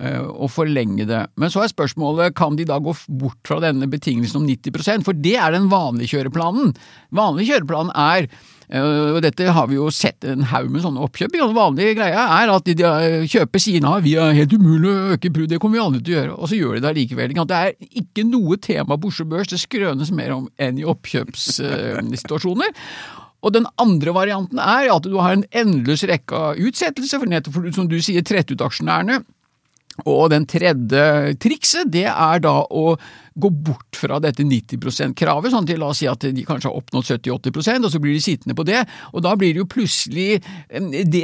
eh, 0.00 0.20
å 0.20 0.48
forlenge 0.50 1.06
det. 1.08 1.24
Men 1.40 1.52
så 1.52 1.64
er 1.64 1.72
spørsmålet 1.72 2.36
kan 2.38 2.56
de 2.58 2.66
da 2.68 2.80
gå 2.82 2.94
bort 3.20 3.40
fra 3.46 3.60
denne 3.62 3.88
betingelsen 3.90 4.42
om 4.42 4.48
90% 4.48 5.06
for 5.06 5.18
det 5.18 5.36
er 5.38 5.54
den 5.54 5.68
vanlige 5.72 6.16
kjøreplanen. 6.16 6.72
Vanlig 7.16 7.50
kjøreplan 7.50 7.92
er 7.94 8.26
eh, 8.26 8.80
og 8.80 9.20
dette 9.24 9.52
har 9.54 9.70
vi 9.70 9.78
jo 9.78 9.90
sett 9.94 10.26
en 10.28 10.46
haug 10.50 10.72
med 10.72 10.84
sånne 10.84 11.04
oppkjøp. 11.06 11.36
Den 11.36 11.56
vanlige 11.56 11.96
greia 12.00 12.26
er 12.40 12.52
at 12.56 12.68
de, 12.68 12.76
eh, 12.88 13.28
kjøper 13.30 13.62
sier 13.62 13.86
at 13.90 14.04
vi 14.06 14.16
er 14.18 14.36
helt 14.40 14.56
umulig 14.56 14.90
å 14.90 15.14
øke 15.16 15.32
brud, 15.34 15.48
det 15.52 15.60
kommer 15.62 15.78
vi 15.78 15.84
aldri 15.84 16.02
til 16.04 16.14
å 16.14 16.18
gjøre, 16.18 16.36
og 16.36 16.50
så 16.50 16.60
gjør 16.60 16.76
de 16.76 16.84
det 16.84 16.92
allikevel. 16.94 17.38
Det 17.40 17.62
er 17.62 17.72
ikke 18.02 18.26
noe 18.28 18.60
tema 18.60 18.98
på 18.98 19.12
Oslo 19.12 19.28
Børs 19.30 19.52
det 19.52 19.62
skrønes 19.62 20.12
mer 20.14 20.36
om 20.36 20.50
enn 20.60 20.80
i 20.80 20.86
oppkjøpssituasjoner. 20.88 22.76
Og 23.40 23.54
den 23.56 23.66
andre 23.80 24.12
varianten 24.12 24.60
er 24.60 24.90
at 24.92 25.06
du 25.08 25.16
har 25.16 25.32
en 25.32 25.46
endeløs 25.56 26.04
rekke 26.08 26.36
av 26.36 26.60
utsettelser, 26.60 27.22
for 27.22 27.30
nettopp 27.30 27.70
som 27.76 27.88
du 27.88 27.96
sier, 28.04 28.24
trette 28.26 28.52
ut 28.52 28.64
aksjonærene. 28.66 29.22
Og 30.08 30.30
den 30.32 30.46
tredje 30.48 31.34
trikset, 31.42 31.90
det 31.92 32.06
er 32.08 32.38
da 32.40 32.60
å 32.64 32.94
gå 33.40 33.48
bort 33.52 33.96
fra 33.96 34.18
dette 34.20 34.42
90 34.44 34.78
%-kravet, 34.80 35.52
sånn 35.52 35.66
til 35.68 35.78
la 35.80 35.90
oss 35.92 36.00
si 36.00 36.06
at 36.08 36.24
de 36.24 36.42
kanskje 36.44 36.68
har 36.70 36.76
oppnådd 36.78 37.06
70-80 37.20 37.84
og 37.86 37.92
så 37.92 38.00
blir 38.02 38.16
de 38.16 38.22
sittende 38.24 38.56
på 38.58 38.64
det. 38.68 38.80
Og 39.14 39.22
da 39.24 39.34
blir 39.38 39.52
det 39.54 39.60
jo 39.62 39.68
plutselig 39.70 40.40
det, 41.12 41.22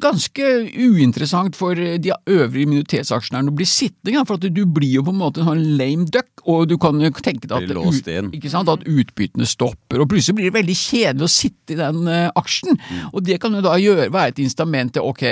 ganske 0.00 0.46
uinteressant 0.76 1.56
for 1.58 1.74
de 1.76 2.12
øvrige 2.30 2.68
minoritetsaksjonærene 2.70 3.52
å 3.52 3.56
bli 3.58 3.66
sittende, 3.68 4.24
for 4.28 4.38
at 4.38 4.46
du 4.54 4.62
blir 4.66 4.96
jo 4.98 5.04
på 5.06 5.14
en 5.14 5.20
måte 5.20 5.42
en 5.42 5.50
sånn 5.50 5.64
lame 5.80 6.06
duck, 6.12 6.30
og 6.46 6.68
du 6.70 6.76
kan 6.82 7.00
tenke 7.22 7.48
deg 7.48 7.56
at, 7.58 7.68
ut- 7.72 8.06
ikke 8.36 8.52
sant, 8.52 8.70
at 8.72 8.86
utbyttene 8.86 9.48
stopper, 9.48 10.02
og 10.04 10.10
plutselig 10.12 10.38
blir 10.40 10.50
det 10.50 10.58
veldig 10.60 10.78
kjedelig 10.78 11.26
å 11.28 11.32
sitte 11.32 11.74
i 11.76 11.80
den 11.80 12.06
eh, 12.12 12.28
aksjen. 12.38 12.78
Og 13.12 13.22
det 13.26 13.40
kan 13.42 13.54
jo 13.56 13.64
da 13.66 13.76
gjøre, 13.80 14.10
være 14.14 14.34
et 14.36 14.42
instament 14.46 14.94
til 14.96 15.06
ok, 15.06 15.26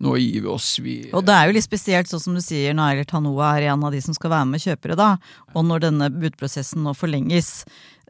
nå 0.00 0.16
gir 0.16 0.40
vi 0.46 0.48
oss, 0.48 0.72
vi 0.80 0.96
Og 1.12 1.24
det 1.28 1.36
er 1.36 1.48
jo 1.48 1.56
litt 1.56 1.66
spesielt, 1.66 2.08
sånn 2.08 2.22
som 2.22 2.36
du 2.36 2.42
sier, 2.44 2.72
når 2.76 2.94
Eilert 2.94 3.14
Hanoa 3.14 3.54
er 3.58 3.70
en 3.70 3.84
av 3.84 3.92
de 3.92 4.00
som 4.00 4.16
skal 4.16 4.32
være 4.32 4.48
med 4.48 4.62
kjøpere, 4.64 4.96
da. 4.96 5.14
Og 5.52 5.66
når 5.68 5.88
denne 5.88 6.08
budprosessen 6.14 6.86
nå 6.86 6.96
forlenges. 6.96 7.50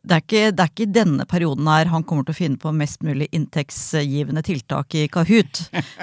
Det 0.00 0.16
er, 0.16 0.22
ikke, 0.22 0.44
det 0.56 0.64
er 0.64 0.70
ikke 0.70 0.84
i 0.86 0.92
denne 0.94 1.26
perioden 1.28 1.66
her 1.68 1.90
han 1.92 2.04
kommer 2.08 2.24
til 2.24 2.32
å 2.32 2.38
finne 2.38 2.60
på 2.62 2.70
mest 2.72 3.02
mulig 3.04 3.26
inntektsgivende 3.36 4.40
tiltak 4.46 4.96
i 4.96 5.04
Kahoot. 5.12 5.60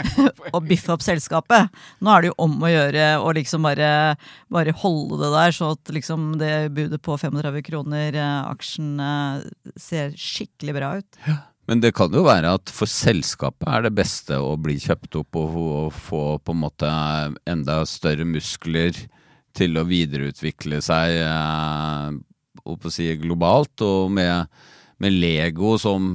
og 0.53 0.67
biffe 0.67 0.93
opp 0.93 1.05
selskapet. 1.05 1.73
Nå 2.03 2.13
er 2.13 2.21
det 2.21 2.29
jo 2.33 2.37
om 2.45 2.59
å 2.61 2.69
gjøre 2.69 3.09
å 3.23 3.33
liksom 3.39 3.65
bare, 3.65 3.89
bare 4.53 4.75
holde 4.83 5.23
det 5.23 5.33
der, 5.33 5.55
så 5.55 5.71
at 5.73 5.95
liksom 5.95 6.33
det 6.43 6.53
budet 6.77 7.01
på 7.01 7.17
35 7.17 7.63
kroner, 7.71 8.11
eh, 8.13 8.39
aksjen 8.51 8.97
eh, 9.01 9.47
ser 9.79 10.13
skikkelig 10.19 10.77
bra 10.77 10.97
ut. 10.99 11.23
Men 11.67 11.81
det 11.83 11.91
kan 11.97 12.13
jo 12.15 12.23
være 12.23 12.53
at 12.55 12.71
for 12.71 12.87
selskapet 12.87 13.67
er 13.67 13.83
det 13.87 13.95
beste 13.97 14.37
å 14.39 14.53
bli 14.59 14.77
kjøpt 14.79 15.19
opp 15.19 15.35
og, 15.39 15.57
og 15.57 15.89
få 15.95 16.23
på 16.39 16.55
en 16.55 16.61
måte 16.63 16.91
enda 17.49 17.81
større 17.89 18.27
muskler 18.27 18.95
til 19.57 19.75
å 19.75 19.87
videreutvikle 19.87 20.79
seg 20.85 21.17
eh, 21.25 22.15
å 22.67 22.91
si 22.93 23.09
globalt, 23.19 23.83
og 23.83 24.11
med, 24.15 24.47
med 25.03 25.15
Lego 25.17 25.75
som 25.81 26.09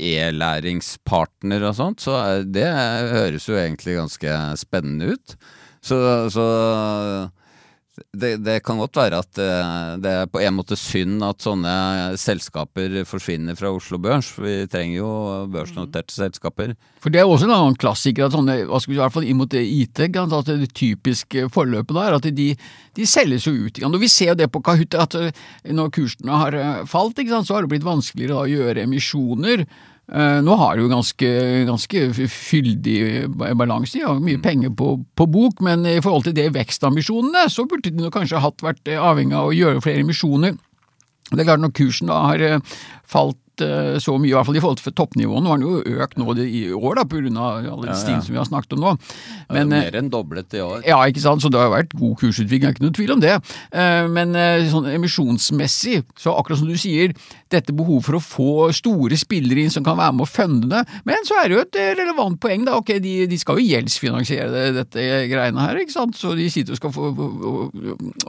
e-læringspartner 0.00 1.64
og 1.68 1.76
sånt, 1.76 2.04
så 2.04 2.16
det 2.44 2.68
høres 3.12 3.48
jo 3.48 3.58
egentlig 3.60 3.98
ganske 3.98 4.36
spennende 4.60 5.14
ut. 5.14 5.36
Så, 5.84 5.96
så 6.32 6.46
det, 8.12 8.36
det 8.44 8.56
kan 8.66 8.78
godt 8.80 8.96
være 8.98 9.20
at 9.22 9.40
eh, 9.40 9.96
det 10.02 10.12
er 10.22 10.30
på 10.30 10.40
en 10.42 10.56
måte 10.56 10.76
synd 10.78 11.22
at 11.26 11.44
sånne 11.44 11.74
selskaper 12.20 13.00
forsvinner 13.08 13.58
fra 13.58 13.70
Oslo 13.74 14.00
Børs. 14.02 14.30
for 14.34 14.46
Vi 14.48 14.66
trenger 14.70 14.96
jo 14.98 15.10
børsnoterte 15.52 16.14
selskaper. 16.14 16.74
For 17.00 17.12
det 17.12 17.22
er 17.22 17.28
også 17.28 17.48
en 17.48 17.54
annen 17.56 17.78
klassiker, 17.80 18.26
at 18.26 18.36
sånne, 18.36 18.58
hva 18.68 18.80
skal 18.80 18.92
vi 18.92 18.98
i 18.98 19.02
hvert 19.02 19.14
fall 19.14 19.28
inn 19.28 19.40
mot 19.40 19.54
IT, 19.56 20.02
at 20.10 20.50
det 20.50 20.72
typiske 20.76 21.46
forløpet 21.54 21.96
der, 21.96 22.18
at 22.18 22.28
de, 22.36 22.48
de 22.98 23.08
selges 23.08 23.46
jo 23.48 23.54
ut. 23.56 23.82
Og 23.86 24.00
vi 24.02 24.10
ser 24.12 24.34
jo 24.34 24.40
det 24.42 24.50
på 24.52 24.62
Kahoot, 24.64 24.98
at 24.98 25.16
eh, 25.20 25.46
når 25.70 25.94
kursene 25.96 26.42
har 26.44 26.58
eh, 26.58 26.82
falt, 26.90 27.20
så 27.20 27.56
har 27.56 27.64
det 27.64 27.72
blitt 27.72 27.86
vanskeligere 27.86 28.42
å 28.42 28.50
gjøre 28.50 28.84
emisjoner. 28.84 29.64
Eh, 30.10 30.38
Nå 30.42 30.56
har 30.58 30.76
du 30.76 30.88
ganske, 30.90 31.28
ganske 31.68 32.00
fyldig 32.34 33.28
balanse, 33.58 33.94
de 33.98 34.02
har 34.06 34.18
mye 34.22 34.40
penger 34.42 34.72
på, 34.74 34.96
på 35.14 35.26
bok, 35.30 35.62
men 35.62 35.86
i 35.86 36.00
forhold 36.02 36.26
til 36.26 36.34
det 36.34 36.48
vekstambisjonene, 36.56 37.44
så 37.52 37.66
burde 37.70 37.92
de 37.94 38.10
kanskje 38.10 38.42
hatt 38.42 38.64
vært 38.64 38.90
eh, 38.90 38.98
avhengig 38.98 39.38
av 39.38 39.52
å 39.52 39.54
gjøre 39.54 39.84
flere 39.84 40.02
emisjoner. 40.02 40.58
Det 41.30 41.44
er 41.44 41.46
klart 41.46 41.62
Når 41.62 41.76
kursen 41.78 42.10
da 42.10 42.24
har 42.26 42.42
eh, 42.42 42.58
falt 43.06 43.38
eh, 43.64 43.98
så 44.02 44.14
mye, 44.18 44.30
i 44.30 44.34
hvert 44.36 44.46
fall 44.48 44.58
i 44.58 44.62
forhold 44.62 44.80
til 44.80 44.94
toppnivået, 44.96 45.42
nå 45.44 45.50
har 45.52 45.60
den 45.60 45.66
jo 45.68 46.00
økt 46.04 46.18
nå 46.20 46.34
i 46.44 46.62
år 46.74 47.00
da, 47.00 47.04
pga. 47.10 47.46
alle 47.72 47.88
de 47.90 47.96
stigene 47.98 48.24
som 48.26 48.34
vi 48.34 48.40
har 48.40 48.48
snakket 48.48 48.76
om 48.76 48.84
nå. 48.84 48.92
Men, 49.50 49.72
eh, 49.72 49.84
Mer 49.86 49.98
enn 50.00 50.10
doblet 50.12 50.54
i 50.58 50.62
år. 50.64 50.82
ja, 50.86 50.98
ikke 51.10 51.22
sant, 51.24 51.42
så 51.42 51.50
det 51.52 51.60
har 51.60 51.70
vært 51.72 51.94
god 51.98 52.16
kursutvikling, 52.20 52.60
det 52.60 52.70
er 52.70 52.76
ikke 52.76 52.86
noe 52.86 52.96
tvil 52.98 53.14
om 53.16 53.20
det. 53.24 53.36
Eh, 53.72 54.08
Men 54.10 54.32
sånn 54.70 54.88
emisjonsmessig, 54.90 56.02
så 56.18 56.34
akkurat 56.38 56.58
som 56.58 56.68
du 56.68 56.76
sier, 56.80 57.14
dette 57.50 57.72
behovet 57.74 58.04
for 58.06 58.18
å 58.18 58.22
få 58.22 58.50
store 58.74 59.16
spillere 59.18 59.64
inn 59.64 59.70
som 59.74 59.84
kan 59.84 59.98
være 59.98 60.14
med 60.14 60.26
å 60.26 60.30
funde 60.30 60.68
det, 60.70 60.84
men 61.04 61.24
så 61.26 61.40
er 61.42 61.48
det 61.48 61.56
jo 61.56 61.64
et 61.66 61.80
relevant 61.98 62.38
poeng, 62.40 62.64
da. 62.64 62.76
Ok, 62.78 62.94
de, 63.02 63.26
de 63.30 63.38
skal 63.38 63.58
jo 63.58 63.66
gjeldsfinansiere 63.66 64.50
det, 64.50 64.66
dette 64.78 65.06
greiene 65.30 65.60
her, 65.60 65.80
ikke 65.82 65.96
sant, 65.96 66.16
så 66.16 66.34
de 66.38 66.48
sitter 66.50 66.72
og 66.76 66.80
skal 66.80 66.94
få 66.94 67.10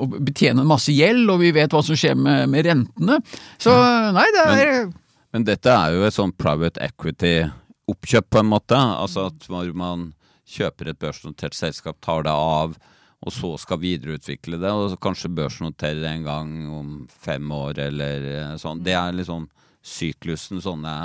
og 0.02 0.16
betjene 0.26 0.64
en 0.64 0.70
masse 0.70 0.92
gjeld, 0.94 1.30
og 1.32 1.42
vi 1.44 1.52
vet 1.56 1.72
hva 1.74 1.84
som 1.86 1.98
skjer 1.98 2.18
med, 2.18 2.50
med 2.52 2.66
rentene. 2.68 3.20
Så 3.62 3.74
nei, 4.16 4.28
det 4.36 4.46
er 4.48 4.90
Men 5.32 5.46
dette 5.48 5.72
er 5.72 5.96
jo 5.96 6.04
et 6.04 6.16
sånn 6.16 6.34
private 6.36 6.82
equity-oppkjøp, 6.84 8.28
på 8.32 8.42
en 8.42 8.50
måte. 8.52 8.76
Altså 8.76 9.30
at 9.30 9.48
hvor 9.48 9.70
man 9.78 10.10
kjøper 10.52 10.92
et 10.92 11.00
børsnotert 11.00 11.56
selskap, 11.56 12.02
tar 12.04 12.26
det 12.28 12.34
av, 12.36 12.76
og 13.22 13.34
så 13.34 13.54
skal 13.62 13.80
videreutvikle 13.84 14.60
det, 14.60 14.72
og 14.74 14.92
så 14.92 15.00
kanskje 15.00 15.32
børsnotere 15.38 16.02
det 16.02 16.10
en 16.10 16.26
gang 16.28 16.54
om 16.74 16.94
fem 17.08 17.52
år 17.54 17.80
eller 17.88 18.28
eh, 18.34 18.56
sånn. 18.60 18.82
Det 18.84 18.96
er 18.98 19.14
liksom 19.16 19.46
syklusen 19.86 20.62
sånne 20.62 20.96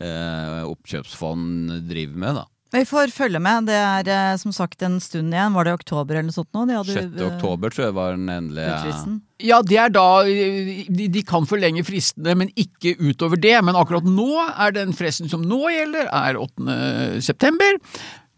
eh, 0.00 0.62
oppkjøpsfond 0.68 1.72
driver 1.88 2.22
med, 2.22 2.42
da. 2.42 2.44
Vi 2.76 2.84
får 2.88 3.12
følge 3.14 3.40
med. 3.42 3.68
Det 3.70 3.76
er 3.76 4.10
eh, 4.12 4.34
som 4.40 4.52
sagt 4.54 4.82
en 4.84 4.98
stund 5.02 5.32
igjen. 5.32 5.54
Var 5.56 5.66
det 5.66 5.72
i 5.72 5.78
oktober 5.78 6.18
eller 6.18 6.28
noe 6.28 6.36
sånt 6.36 6.52
nå? 6.56 6.66
De 6.68 6.76
6. 6.92 7.06
eh, 7.16 7.24
oktober 7.30 7.72
tror 7.72 7.86
jeg 7.88 7.96
var 7.96 8.16
den 8.18 8.28
endelige 8.32 8.74
utfristen. 8.74 9.16
Ja, 9.44 9.58
det 9.64 9.78
er 9.80 9.90
da 9.92 10.04
de, 10.26 11.08
de 11.12 11.22
kan 11.28 11.48
forlenge 11.48 11.84
fristene, 11.86 12.36
men 12.40 12.52
ikke 12.56 12.94
utover 13.00 13.40
det. 13.40 13.56
Men 13.64 13.76
akkurat 13.80 14.06
nå 14.08 14.28
er 14.44 14.76
den 14.76 14.94
fristen 14.96 15.32
som 15.32 15.44
nå 15.44 15.60
gjelder, 15.72 16.08
er 16.12 16.38
8. 16.40 16.78
september. 17.24 17.80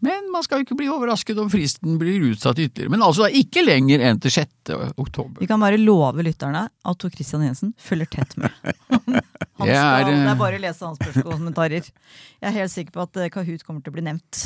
Men 0.05 0.29
man 0.31 0.43
skal 0.45 0.61
jo 0.61 0.67
ikke 0.67 0.77
bli 0.79 0.87
overrasket 0.91 1.39
om 1.41 1.49
fristen 1.51 1.97
blir 1.99 2.29
utsatt 2.29 2.59
ytterligere. 2.61 2.93
Men 2.93 3.03
altså 3.03 3.27
ikke 3.35 3.65
lenger 3.65 4.03
enn 4.07 4.21
til 4.23 4.31
6. 4.31 4.71
oktober. 4.95 5.41
Vi 5.41 5.49
kan 5.49 5.59
bare 5.59 5.79
love 5.81 6.23
lytterne 6.23 6.69
at 6.69 7.01
Tor 7.01 7.11
Christian 7.11 7.43
Jensen 7.43 7.73
følger 7.79 8.07
tett 8.15 8.37
med. 8.39 8.55
Han 9.59 9.67
er, 9.67 9.75
skal, 9.75 10.07
det 10.07 10.15
eh, 10.15 10.31
er 10.31 10.39
bare 10.39 10.55
å 10.55 10.63
lese 10.63 10.87
hans 10.87 10.99
spørsmålskommentarer. 11.01 11.87
Jeg 12.39 12.47
er 12.47 12.55
helt 12.55 12.71
sikker 12.71 12.95
på 12.95 13.03
at 13.03 13.17
eh, 13.19 13.31
Kahoot 13.33 13.65
kommer 13.67 13.83
til 13.83 13.91
å 13.91 13.97
bli 13.97 14.05
nevnt. 14.05 14.45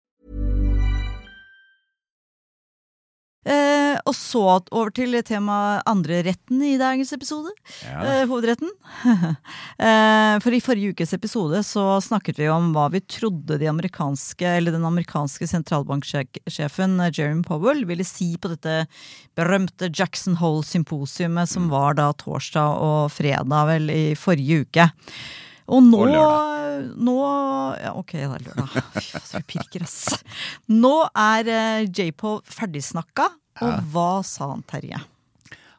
Eh, 3.41 3.97
og 4.05 4.13
så 4.13 4.41
over 4.69 4.91
til 4.93 5.17
temaet 5.25 5.81
andre 5.89 6.19
retten 6.27 6.59
i 6.61 6.75
dagens 6.77 7.09
episode. 7.15 7.49
Eh, 7.89 8.21
hovedretten. 8.29 8.69
eh, 9.81 10.35
for 10.43 10.53
i 10.53 10.61
forrige 10.61 10.93
ukes 10.93 11.15
episode 11.17 11.63
så 11.65 11.85
snakket 12.05 12.37
vi 12.37 12.51
om 12.53 12.69
hva 12.75 12.85
vi 12.93 13.01
trodde 13.01 13.57
de 13.57 13.69
amerikanske, 13.71 14.45
eller 14.45 14.75
den 14.75 14.85
amerikanske 14.85 15.49
sentralbanksjefen 15.49 16.97
Jeremy 17.09 17.41
Powell 17.47 17.85
ville 17.89 18.05
si 18.05 18.35
på 18.37 18.53
dette 18.53 18.83
berømte 19.37 19.89
Jackson 19.89 20.37
Hole-symposiumet 20.37 21.49
som 21.49 21.71
var 21.73 21.97
da 21.97 22.11
torsdag 22.13 22.77
og 22.77 23.09
fredag 23.15 23.71
vel 23.73 23.89
i 23.89 24.03
forrige 24.19 24.67
uke. 24.67 24.91
Og 25.71 25.85
nå, 25.87 26.05
nå 26.97 27.17
ja, 27.81 27.93
Ok, 27.97 28.15
det 28.17 28.27
er 28.27 28.45
lørdag. 28.47 28.75
Fy, 28.97 29.21
så 29.21 29.41
vi 29.41 29.47
pirker, 29.55 29.85
ass. 29.87 30.21
Nå 30.71 30.95
er 31.11 31.51
uh, 31.51 31.87
J-Pow 31.87 32.41
ferdigsnakka, 32.47 33.29
og 33.61 33.91
hva 33.93 34.09
sa 34.25 34.51
han, 34.53 34.63
Terje? 34.69 34.99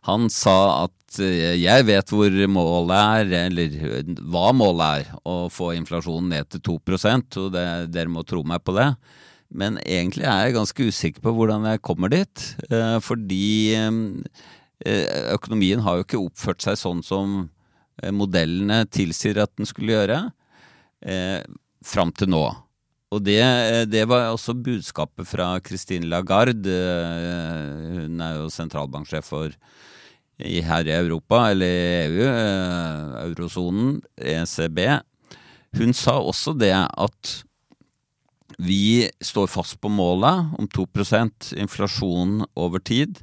Han 0.08 0.26
sa 0.34 0.56
at 0.88 1.18
eh, 1.22 1.54
jeg 1.62 1.84
vet 1.86 2.10
hvor 2.10 2.34
målet 2.50 2.96
er, 2.98 3.34
eller 3.46 3.74
eh, 3.78 4.08
hva 4.34 4.48
målet 4.56 5.04
er, 5.04 5.12
å 5.30 5.46
få 5.52 5.68
inflasjonen 5.78 6.32
ned 6.34 6.48
til 6.50 6.62
2% 6.72 7.38
og 7.38 7.52
det, 7.54 7.66
dere 7.94 8.10
må 8.10 8.24
tro 8.26 8.42
meg 8.42 8.64
på 8.66 8.74
det. 8.74 8.88
Men 9.54 9.76
egentlig 9.84 10.26
er 10.26 10.48
jeg 10.48 10.56
ganske 10.56 10.88
usikker 10.90 11.22
på 11.22 11.34
hvordan 11.36 11.68
jeg 11.70 11.82
kommer 11.86 12.10
dit. 12.10 12.46
eh, 12.72 12.98
Fordi 13.04 13.46
eh, 13.78 15.06
økonomien 15.36 15.82
har 15.86 16.00
jo 16.00 16.06
ikke 16.08 16.22
oppført 16.24 16.66
seg 16.66 16.80
sånn 16.80 17.02
som 17.06 17.36
eh, 18.02 18.10
modellene 18.10 18.82
tilsier 18.90 19.38
at 19.44 19.54
den 19.54 19.70
skulle 19.70 19.94
gjøre, 19.94 20.18
eh, 21.02 21.42
fram 21.84 22.12
til 22.14 22.30
nå. 22.32 22.44
Og 23.12 23.20
det, 23.20 23.40
eh, 23.42 23.84
det 23.84 24.06
var 24.08 24.30
også 24.32 24.54
budskapet 24.56 25.28
fra 25.28 25.58
Christine 25.60 26.08
Lagarde. 26.08 26.64
eh, 26.64 28.00
Hun 28.00 28.20
er 28.20 28.38
jo 28.40 28.48
sentralbanksjef 28.48 29.24
for 29.24 29.50
her 30.42 30.88
i 30.88 30.96
Europa, 30.96 31.50
eller 31.50 31.66
EU, 32.08 32.22
eh, 32.24 33.28
eurosonen, 33.28 34.00
ECB. 34.16 35.02
Hun 35.76 35.92
sa 35.92 36.18
også 36.18 36.56
det 36.58 36.72
at 36.74 37.44
vi 38.58 39.08
står 39.20 39.46
fast 39.48 39.80
på 39.80 39.88
målet 39.88 40.58
om 40.58 40.66
2% 40.68 41.52
inflasjon 41.56 42.46
over 42.56 42.78
tid, 42.78 43.20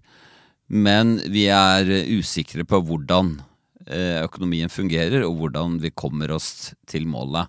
men 0.70 1.18
vi 1.30 1.48
er 1.48 1.86
usikre 2.10 2.64
på 2.64 2.82
hvordan 2.82 3.42
økonomien 3.90 4.70
fungerer 4.70 5.24
og 5.26 5.38
hvordan 5.40 5.80
vi 5.82 5.90
kommer 5.90 6.30
oss 6.32 6.76
til 6.86 7.08
målet. 7.08 7.48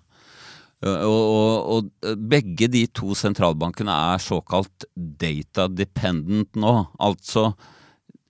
Og, 0.81 1.11
og, 1.13 1.89
og 2.09 2.23
begge 2.31 2.65
de 2.73 2.87
to 2.89 3.13
sentralbankene 3.17 3.93
er 4.13 4.23
såkalt 4.23 4.87
data 4.95 5.67
dependent 5.69 6.57
nå. 6.57 6.73
Altså 6.97 7.51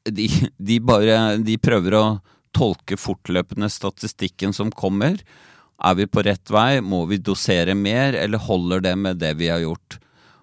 de, 0.04 0.28
de 0.58 0.80
bare 0.84 1.38
de 1.40 1.56
prøver 1.62 1.96
å 1.96 2.06
tolke 2.56 2.98
fortløpende 3.00 3.70
statistikken 3.72 4.52
som 4.56 4.74
kommer. 4.76 5.22
Er 5.82 5.96
vi 5.98 6.08
på 6.12 6.24
rett 6.28 6.52
vei? 6.52 6.82
Må 6.84 7.06
vi 7.10 7.22
dosere 7.24 7.74
mer, 7.78 8.18
eller 8.20 8.44
holder 8.44 8.84
det 8.84 8.96
med 9.00 9.22
det 9.22 9.32
vi 9.40 9.48
har 9.50 9.64
gjort? 9.64 9.98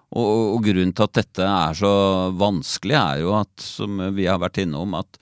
Og, 0.09 0.55
og 0.55 0.63
grunnen 0.65 0.95
til 0.95 1.05
at 1.05 1.19
dette 1.19 1.45
er 1.45 1.77
så 1.77 1.91
vanskelig, 2.33 2.97
er 2.97 3.21
jo 3.21 3.35
at, 3.37 3.53
som 3.61 4.01
vi 4.17 4.25
har 4.25 4.41
vært 4.41 4.63
innom, 4.63 4.97
at, 4.97 5.21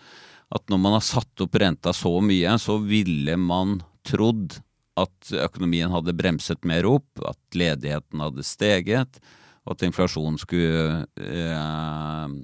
at 0.56 0.64
når 0.72 0.82
man 0.86 0.96
har 0.96 1.04
satt 1.06 1.44
opp 1.44 1.60
renta 1.60 1.92
så 1.94 2.14
mye, 2.24 2.56
så 2.64 2.80
ville 2.80 3.36
man 3.42 3.82
trodd 4.08 4.62
at 4.98 5.32
økonomien 5.46 5.92
hadde 5.94 6.14
bremset 6.18 6.66
mer 6.68 6.88
opp, 6.90 7.08
at 7.30 7.38
ledigheten 7.58 8.24
hadde 8.24 8.44
steget, 8.48 9.20
og 9.68 9.76
at 9.76 9.86
inflasjonen 9.88 10.38
skulle 10.42 11.06
eh, 11.22 12.36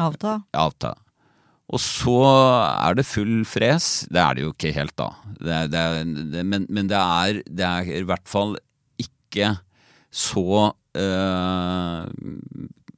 Avta? 0.00 0.38
avta. 0.56 0.94
Og 1.70 1.78
så 1.82 2.14
er 2.26 2.96
det 2.98 3.04
full 3.06 3.44
fres. 3.46 4.06
Det 4.10 4.18
er 4.18 4.34
det 4.38 4.42
jo 4.46 4.52
ikke 4.54 4.72
helt, 4.74 4.94
da. 4.98 5.10
Det, 5.38 5.52
er- 5.54 5.68
det, 5.70 5.82
er- 5.84 6.30
det, 6.32 6.44
men 6.46 6.64
men 6.68 6.88
det, 6.90 6.98
er, 6.98 7.42
det 7.46 7.66
er 7.66 7.90
i 8.00 8.06
hvert 8.08 8.26
fall 8.30 8.56
ikke 8.98 9.52
så 10.10 10.72
eh, 10.98 12.08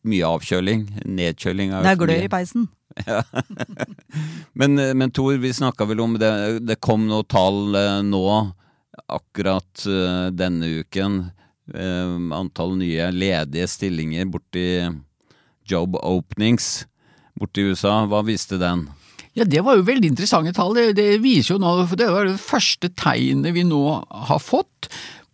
mye 0.09 0.31
avkjøling. 0.31 0.87
Nedkjøling 1.05 1.75
av 1.75 1.83
økonomien. 1.83 1.89
Det 1.89 1.93
er 1.93 2.01
glør 2.07 2.25
i 2.29 2.33
peisen. 2.33 2.69
Men, 4.53 4.75
men 4.99 5.11
Tor, 5.11 5.35
vi 5.41 5.53
snakka 5.53 5.87
vel 5.89 6.01
om 6.05 6.19
det, 6.21 6.33
det 6.69 6.77
kom 6.85 7.07
noe 7.09 7.25
tall 7.25 7.75
eh, 7.79 8.03
nå, 8.05 8.27
akkurat 9.09 9.87
eh, 9.89 10.27
denne 10.37 10.69
uken. 10.83 11.23
Eh, 11.73 12.17
antall 12.37 12.77
nye 12.77 13.09
ledige 13.15 13.69
stillinger 13.71 14.29
borti 14.29 14.67
job 15.69 15.97
openings 15.97 16.83
borti 17.39 17.65
USA. 17.71 18.03
Hva 18.11 18.21
viste 18.27 18.61
den? 18.61 18.89
Ja, 19.33 19.47
det 19.49 19.63
var 19.65 19.79
jo 19.79 19.87
veldig 19.89 20.13
interessante 20.13 20.53
tall. 20.57 20.75
Det, 20.77 20.91
det 20.99 21.23
viser 21.25 21.55
jo 21.55 21.63
nå, 21.63 21.73
det 21.97 22.11
var 22.13 22.29
det 22.29 22.37
første 22.43 22.93
tegnet 22.93 23.57
vi 23.57 23.65
nå 23.65 23.83
har 24.29 24.43
fått 24.43 24.91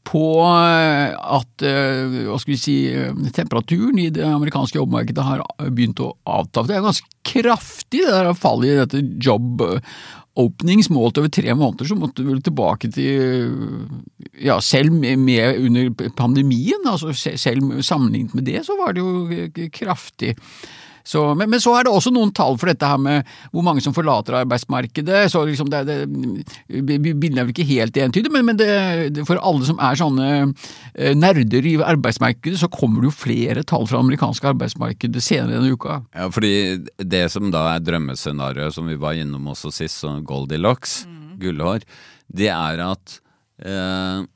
på 0.08 0.24
eh, 0.44 1.12
at 1.12 1.64
eh, 1.66 2.20
hva 2.28 2.38
skal 2.40 2.54
vi 2.54 2.60
si, 2.60 2.76
eh, 2.92 3.12
temperaturen 3.34 3.98
i 4.00 4.08
det 4.14 4.24
amerikanske 4.24 4.80
jobbmarkedet 4.80 5.26
har 5.26 5.44
begynt 5.68 6.00
å 6.04 6.14
avta. 6.28 6.64
Det 6.66 6.78
er 6.78 6.86
ganske 6.86 7.10
kraftig 7.28 8.04
det 8.06 8.14
der 8.14 8.32
fallet 8.38 8.72
i 8.72 8.78
dette 8.80 9.04
job 9.20 9.62
openings 10.38 10.86
målt 10.94 11.18
over 11.18 11.30
tre 11.34 11.50
måneder, 11.50 11.88
så 11.90 11.96
måtte 11.98 12.22
du 12.22 12.28
vel 12.30 12.42
tilbake 12.46 12.92
til 12.94 13.48
Ja, 14.38 14.60
selv 14.62 14.94
med, 14.94 15.58
under 15.66 16.10
pandemien, 16.14 16.86
altså 16.86 17.10
selv 17.12 17.80
sammenlignet 17.82 18.36
med 18.38 18.46
det, 18.46 18.62
så 18.68 18.78
var 18.78 18.94
det 18.94 19.02
jo 19.02 19.68
kraftig. 19.74 20.36
Så, 21.08 21.22
men, 21.38 21.48
men 21.48 21.60
så 21.62 21.72
er 21.78 21.86
det 21.86 21.92
også 21.94 22.12
noen 22.12 22.34
tall 22.36 22.58
for 22.60 22.68
dette 22.68 22.88
her 22.88 22.98
med 23.00 23.28
hvor 23.54 23.64
mange 23.64 23.80
som 23.84 23.94
forlater 23.96 24.36
arbeidsmarkedet. 24.42 25.22
så 25.32 25.40
liksom 25.48 25.70
det, 25.72 25.84
det, 25.88 26.02
Bildet 26.68 27.38
er 27.40 27.46
vel 27.46 27.54
ikke 27.54 27.68
helt 27.70 27.96
entydig, 27.96 28.32
men, 28.34 28.44
men 28.50 28.58
det, 28.60 28.68
det, 29.16 29.24
for 29.28 29.40
alle 29.40 29.64
som 29.64 29.80
er 29.80 29.96
sånne 29.96 30.28
eh, 30.42 31.14
nerder 31.16 31.70
i 31.70 31.78
arbeidsmarkedet, 31.80 32.60
så 32.60 32.68
kommer 32.72 33.00
det 33.00 33.08
jo 33.08 33.20
flere 33.22 33.64
tall 33.64 33.88
fra 33.88 33.96
det 33.96 34.04
amerikanske 34.04 34.52
arbeidsmarkedet 34.52 35.24
senere 35.24 35.56
denne 35.56 35.72
uka. 35.72 36.02
Ja, 36.12 36.28
fordi 36.34 36.52
det 37.00 37.24
som 37.32 37.48
da 37.54 37.64
er 37.72 37.84
drømmescenarioet 37.88 38.76
som 38.76 38.90
vi 38.90 39.00
var 39.00 39.16
innom 39.16 39.48
også 39.54 39.72
sist, 39.72 40.02
som 40.02 40.20
Goldilocks, 40.28 41.06
gullhår, 41.40 41.88
det 42.28 42.52
er 42.52 42.84
at 42.84 43.20
eh, 43.64 44.26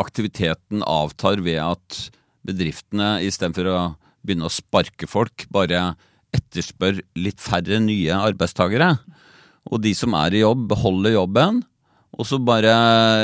aktiviteten 0.00 0.80
avtar 0.88 1.44
ved 1.44 1.60
at 1.60 2.06
bedriftene 2.48 3.18
istedenfor 3.26 3.68
å 3.68 3.82
begynne 4.22 4.48
å 4.48 4.52
sparke 4.52 5.08
folk, 5.10 5.46
bare 5.52 5.92
etterspør 6.32 7.02
litt 7.18 7.42
færre 7.42 7.80
nye 7.82 8.16
arbeidstagere. 8.16 8.94
Og 9.70 9.82
de 9.84 9.92
som 9.94 10.14
er 10.18 10.34
i 10.34 10.42
jobb, 10.42 10.66
beholder 10.72 11.16
jobben. 11.16 11.60
Og 12.12 12.28
så 12.28 12.36
bare 12.44 12.72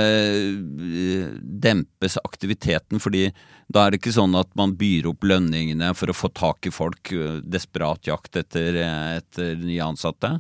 eh, 0.01 1.27
dempes 1.39 2.17
aktiviteten, 2.23 3.03
fordi 3.03 3.27
da 3.69 3.85
er 3.85 3.93
det 3.93 4.01
ikke 4.01 4.15
sånn 4.17 4.37
at 4.39 4.49
man 4.57 4.73
byr 4.81 5.11
opp 5.11 5.27
lønningene 5.29 5.91
for 5.97 6.09
å 6.09 6.17
få 6.17 6.31
tak 6.33 6.71
i 6.71 6.73
folk, 6.73 7.13
eh, 7.13 7.43
desperat 7.45 8.09
jakt 8.09 8.39
etter, 8.41 8.81
eh, 8.81 9.19
etter 9.19 9.61
nye 9.61 9.85
ansatte. 9.85 10.39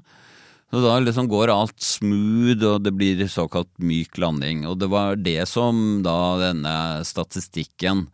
Så 0.68 0.80
da 0.84 0.96
liksom 1.00 1.28
går 1.28 1.52
alt 1.52 1.80
smooth, 1.80 2.64
og 2.64 2.82
det 2.84 2.94
blir 2.96 3.20
såkalt 3.28 3.70
myk 3.80 4.16
landing. 4.20 4.64
Og 4.68 4.78
det 4.80 4.88
var 4.92 5.16
det 5.16 5.42
som 5.48 6.00
da 6.04 6.36
denne 6.40 6.74
statistikken 7.08 8.06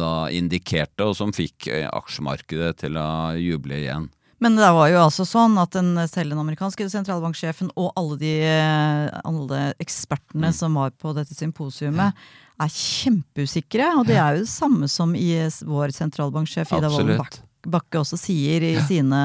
da 0.00 0.28
indikerte, 0.32 1.04
og 1.04 1.16
som 1.18 1.32
fikk 1.36 1.66
eh, 1.68 1.88
aksjemarkedet 1.90 2.76
til 2.84 2.96
å 2.96 3.36
juble 3.36 3.76
igjen. 3.82 4.08
Men 4.40 4.54
det 4.56 4.70
var 4.72 4.88
jo 4.88 5.02
altså 5.04 5.26
sånn 5.28 5.58
at 5.60 5.74
den, 5.76 5.90
selv 6.08 6.32
den 6.32 6.40
amerikanske 6.40 6.86
sentralbanksjefen 6.88 7.68
og 7.76 7.90
alle 8.00 8.16
de 8.22 8.30
eh, 8.40 9.20
alle 9.28 9.74
ekspertene 9.78 10.48
Mm. 10.48 10.56
som 10.56 10.74
var 10.80 10.90
på 10.96 11.12
dette 11.14 11.34
symposiumet, 11.36 12.14
er 12.60 12.68
kjempeusikre. 12.72 13.90
Og 14.00 14.06
det 14.08 14.16
er 14.16 14.36
jo 14.38 14.46
det 14.46 14.48
samme 14.52 14.88
som 14.88 15.12
i 15.14 15.28
vår 15.68 15.92
sentralbanksjef 15.92 16.72
Ida 16.72 16.88
Wolden 16.88 17.20
Bakke 17.68 18.00
også 18.00 18.16
sier 18.16 18.64
i 18.64 18.80
sine 18.88 19.20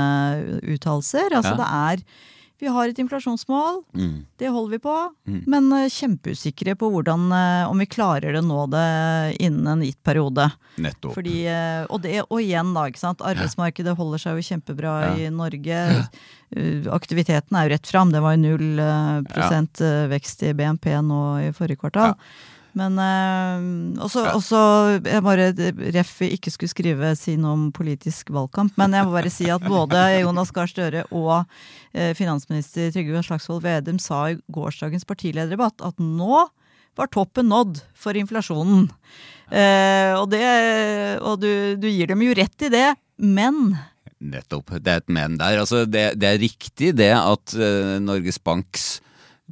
uttalelser. 0.76 1.32
Altså 1.32 1.56
Ja. 1.56 1.60
det 1.64 1.70
er 1.72 2.04
Vi 2.60 2.68
har 2.72 2.88
et 2.88 3.00
inflasjonsmål, 3.04 3.82
Mm. 3.94 4.26
det 4.40 4.48
holder 4.48 4.72
vi 4.72 4.78
på, 4.80 4.94
Mm. 5.28 5.44
men 5.46 5.74
eh, 5.74 5.90
kjempeusikre 5.90 6.76
på 6.80 6.90
hvordan, 6.90 7.26
eh, 7.32 7.70
om 7.70 7.78
vi 7.78 7.86
klarer 7.86 8.32
det 8.34 8.44
nå 8.44 8.70
det 8.72 9.38
innen 9.42 9.68
en 9.68 9.82
gitt 9.84 10.02
periode. 10.04 10.52
Nettopp. 10.78 11.14
Fordi, 11.16 11.46
eh, 11.48 11.86
og, 11.90 12.02
det, 12.02 12.22
og 12.30 12.40
igjen, 12.40 12.74
da. 12.74 12.86
ikke 12.88 13.00
sant? 13.04 13.20
Arbeidsmarkedet 13.20 13.98
holder 13.98 14.18
seg 14.24 14.40
jo 14.40 14.48
kjempebra 14.56 15.18
Ja. 15.18 15.28
i 15.28 15.30
Norge. 15.30 15.68
Ja. 16.56 16.92
Aktiviteten 16.96 17.58
er 17.58 17.68
jo 17.68 17.74
rett 17.76 17.88
fram. 17.88 18.12
Det 18.12 18.22
var 18.22 18.36
jo 18.36 18.44
null 18.44 18.78
prosent 19.28 19.80
ja. 19.82 20.08
vekst 20.08 20.44
i 20.44 20.54
BNP 20.54 20.86
nå 21.04 21.22
i 21.50 21.52
forrige 21.52 21.78
kvartal. 21.82 22.16
Men 22.76 23.00
øh, 23.00 24.04
også, 24.04 24.26
også 24.36 24.60
Jeg 25.06 25.24
bare 25.24 25.48
ref 25.96 26.18
ikke 26.28 26.52
skulle 26.52 26.74
skrive 26.74 27.14
sin 27.16 27.46
om 27.48 27.70
politisk 27.76 28.34
valgkamp, 28.36 28.76
men 28.78 28.94
jeg 28.98 29.08
må 29.08 29.16
bare 29.16 29.32
si 29.32 29.48
at 29.52 29.64
både 29.64 30.02
Jonas 30.20 30.52
Gahr 30.56 30.68
Støre 30.68 31.06
og 31.12 31.46
øh, 31.96 32.12
finansminister 32.18 32.92
Trygve 32.92 33.24
Slagsvold 33.24 33.64
Vedum 33.64 34.00
sa 34.00 34.26
i 34.34 34.40
gårsdagens 34.52 35.08
partilederdebatt 35.08 35.86
at 35.88 36.04
nå 36.04 36.46
var 36.96 37.12
toppen 37.12 37.50
nådd 37.52 37.82
for 37.96 38.16
inflasjonen. 38.16 38.88
Eh, 39.52 40.12
og 40.16 40.30
det, 40.32 40.46
og 41.20 41.42
du, 41.44 41.50
du 41.80 41.90
gir 41.92 42.12
dem 42.12 42.24
jo 42.24 42.36
rett 42.38 42.68
i 42.68 42.72
det, 42.72 42.88
men 43.20 43.76
Nettopp. 44.26 44.72
Det 44.80 44.92
er 44.92 45.02
et 45.02 45.12
men 45.12 45.36
der. 45.38 45.60
Altså, 45.60 45.84
det, 45.86 46.06
det 46.22 46.30
er 46.30 46.42
riktig 46.42 46.94
det 46.98 47.12
at 47.16 47.56
eh, 47.60 47.98
Norges 48.02 48.40
Banks 48.40 48.86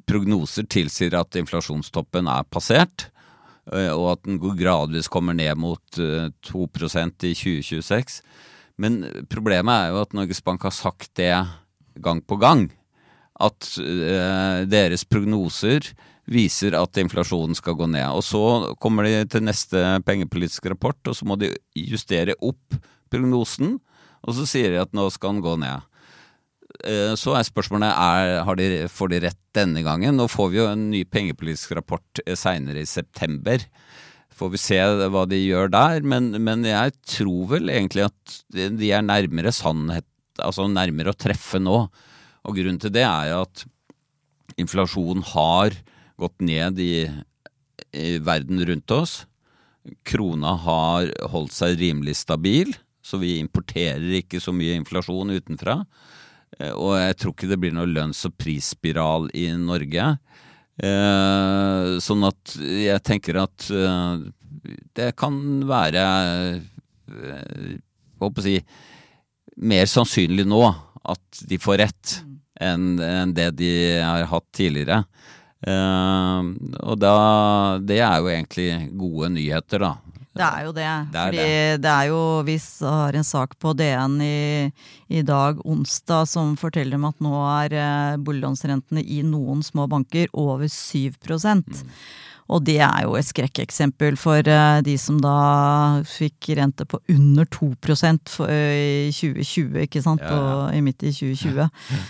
prognoser 0.10 0.66
tilsier 0.72 1.14
at 1.20 1.38
inflasjonstoppen 1.38 2.30
er 2.32 2.48
passert, 2.50 3.10
og 3.71 4.08
at 4.12 4.23
den 4.28 4.39
gradvis 4.41 5.08
kommer 5.12 5.36
ned 5.38 5.56
mot 5.60 5.99
eh, 6.02 6.30
2% 6.43 7.28
i 7.30 7.34
2026. 7.38 8.21
Men 8.82 9.04
problemet 9.32 9.73
er 9.73 9.93
jo 9.93 10.02
at 10.02 10.15
Norges 10.17 10.41
Bank 10.43 10.65
har 10.65 10.76
sagt 10.76 11.13
det 11.19 11.32
gang 12.04 12.19
på 12.26 12.39
gang. 12.41 12.67
At 13.39 13.69
eh, 13.80 14.65
deres 14.67 15.06
prognoser 15.08 15.93
viser 16.30 16.76
at 16.78 16.99
inflasjonen 16.99 17.56
skal 17.56 17.78
gå 17.80 17.88
ned. 17.91 18.08
Og 18.12 18.23
så 18.26 18.76
kommer 18.84 19.08
de 19.08 19.23
til 19.32 19.45
neste 19.47 19.80
pengepolitiske 20.08 20.73
rapport, 20.73 20.99
og 21.08 21.15
så 21.15 21.28
må 21.28 21.39
de 21.39 21.54
justere 21.76 22.36
opp 22.41 22.78
prognosen. 23.12 23.78
Og 24.23 24.38
så 24.38 24.47
sier 24.47 24.71
de 24.73 24.84
at 24.84 24.93
nå 24.95 25.10
skal 25.12 25.36
den 25.36 25.43
gå 25.45 25.58
ned. 25.60 25.84
Eh, 26.82 27.14
Så 27.20 27.36
er 27.38 27.46
spørsmålet 27.46 27.92
er, 27.94 28.56
de, 28.58 28.70
får 28.90 29.12
de 29.14 29.20
rett 29.28 29.42
denne 29.54 29.84
gangen. 29.86 30.18
Nå 30.18 30.28
får 30.32 30.50
vi 30.52 30.62
jo 30.62 30.70
en 30.72 30.88
ny 30.94 31.04
pengepolitisk 31.06 31.76
rapport 31.78 32.24
seinere 32.40 32.82
i 32.82 32.90
september. 32.90 33.62
Får 34.34 34.54
vi 34.56 34.62
se 34.62 34.80
hva 35.14 35.28
de 35.30 35.38
gjør 35.38 35.70
der, 35.74 36.02
men, 36.02 36.32
men 36.42 36.66
jeg 36.66 36.96
tror 37.06 37.52
vel 37.54 37.70
egentlig 37.70 38.08
at 38.08 38.40
de 38.50 38.90
er 38.90 39.06
nærmere 39.06 39.54
sannhet, 39.54 40.08
altså 40.42 40.66
nærmere 40.66 41.14
å 41.14 41.18
treffe 41.18 41.62
nå. 41.62 41.84
Og 42.44 42.58
grunnen 42.58 42.82
til 42.82 42.92
det 42.96 43.06
er 43.06 43.30
jo 43.30 43.44
at 43.46 43.66
inflasjonen 44.60 45.22
har 45.34 45.78
gått 46.20 46.42
ned 46.46 46.82
i, 46.82 47.06
i 47.94 48.18
verden 48.26 48.62
rundt 48.66 48.96
oss. 48.96 49.14
Krona 50.08 50.56
har 50.64 51.12
holdt 51.30 51.54
seg 51.54 51.78
rimelig 51.80 52.18
stabil, 52.24 52.74
så 53.04 53.20
vi 53.22 53.38
importerer 53.38 54.18
ikke 54.22 54.42
så 54.42 54.54
mye 54.56 54.78
inflasjon 54.80 55.34
utenfra. 55.36 55.82
Eh, 56.60 56.74
Og 56.74 56.96
jeg 57.00 57.18
tror 57.20 57.34
ikke 57.36 57.50
det 57.52 57.60
blir 57.62 57.74
noe 57.76 57.89
lønns- 57.89 58.26
og 58.28 58.36
prisspiral 58.38 59.30
i 59.34 59.48
Norge. 59.58 60.18
Eh, 60.82 61.89
sånn 62.02 62.26
at 62.26 62.56
jeg 62.58 63.04
tenker 63.06 63.38
at 63.44 63.68
eh, 63.70 64.24
det 64.98 65.12
kan 65.20 65.36
være 65.70 66.06
eh, 67.13 67.76
Hva 68.18 68.32
jeg 68.39 68.46
si 68.48 68.56
mer 69.62 69.86
sannsynlig 69.86 70.48
nå 70.50 70.63
at 71.04 71.44
de 71.46 71.60
får 71.62 71.78
rett 71.84 72.13
enn 72.63 72.98
enn 73.04 73.36
det 73.38 73.52
de 73.60 73.70
har 74.02 74.24
hatt 74.32 74.46
tidligere. 74.56 75.04
Og 75.68 76.96
da 76.98 77.78
Det 77.84 78.00
er 78.00 78.22
jo 78.24 78.32
egentlig 78.32 78.68
gode 78.98 79.30
nyheter, 79.36 79.84
da. 79.84 79.92
Det 80.34 80.46
er 80.48 80.65
jo 80.65 80.72
det. 80.74 80.89
Det 81.13 81.19
er 81.22 81.30
fordi 81.30 81.46
det. 81.84 81.91
er 81.93 82.10
jo 82.10 82.22
Vi 82.48 82.58
har 82.82 83.17
en 83.19 83.28
sak 83.28 83.56
på 83.62 83.74
DN 83.78 84.17
i, 84.26 84.72
i 85.13 85.22
dag, 85.22 85.62
onsdag, 85.65 86.28
som 86.32 86.56
forteller 86.58 86.98
om 86.98 87.06
at 87.12 87.22
nå 87.22 87.34
er 87.52 87.78
eh, 87.78 88.17
boliglånsrentene 88.17 89.06
i 89.06 89.22
noen 89.28 89.62
små 89.65 89.88
banker 89.91 90.28
over 90.34 90.65
7 90.67 91.13
Mm. 91.24 91.93
Og 92.51 92.63
det 92.67 92.79
er 92.84 93.06
jo 93.06 93.15
et 93.17 93.27
skrekkeksempel 93.27 94.17
for 94.19 94.43
eh, 94.49 94.79
de 94.86 94.95
som 94.99 95.19
da 95.23 96.01
fikk 96.08 96.51
rente 96.60 96.86
på 96.89 96.99
under 97.13 97.47
2 97.47 97.69
for, 98.29 98.49
eh, 98.51 99.08
i 99.08 99.12
2020, 99.15 99.86
ikke 99.88 100.03
sant, 100.03 100.21
Ja, 100.21 100.29
på, 100.29 100.36
ja. 100.36 100.77
i 100.77 100.82
midt 100.82 101.03
i 101.03 101.12
2020. 101.15 101.69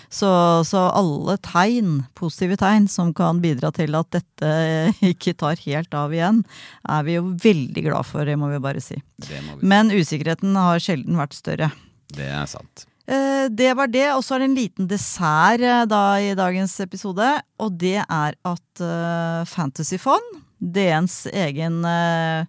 Så, 0.10 0.32
så 0.66 0.86
alle 0.90 1.38
tegn, 1.38 2.06
positive 2.18 2.58
tegn, 2.58 2.88
som 2.90 3.14
kan 3.14 3.42
bidra 3.44 3.72
til 3.76 3.96
at 3.96 4.10
dette 4.12 4.54
ikke 5.14 5.36
tar 5.38 5.62
helt 5.66 5.94
av 5.94 6.14
igjen, 6.14 6.44
er 6.90 7.04
vi 7.04 7.20
jo 7.20 7.28
veldig 7.44 7.86
glad 7.90 8.10
for, 8.10 8.26
det 8.26 8.38
må 8.40 8.50
vi 8.54 8.64
bare 8.64 8.82
si. 8.84 8.98
Vi, 9.28 9.44
Men 9.62 9.94
usikkerheten 9.94 10.58
har 10.58 10.82
sjelden 10.84 11.20
vært 11.20 11.38
større. 11.38 11.72
det 12.18 12.30
er 12.30 12.50
sant. 12.50 12.88
Eh, 13.08 13.50
Det 13.52 13.74
var 13.76 13.88
det, 13.92 14.08
og 14.16 14.24
så 14.24 14.36
er 14.36 14.44
det 14.44 14.50
en 14.52 14.56
liten 14.58 14.88
dessert 14.88 15.62
eh, 15.62 15.84
da 15.90 16.04
i 16.24 16.34
dagens 16.40 16.78
episode. 16.80 17.30
Og 17.60 17.76
det 17.78 18.00
er 18.04 18.38
at 18.38 18.84
Fantasy 18.84 19.98
Fantasyfond, 20.00 20.40
DNs 20.64 21.26
egen 21.34 21.84
eh, 21.86 22.46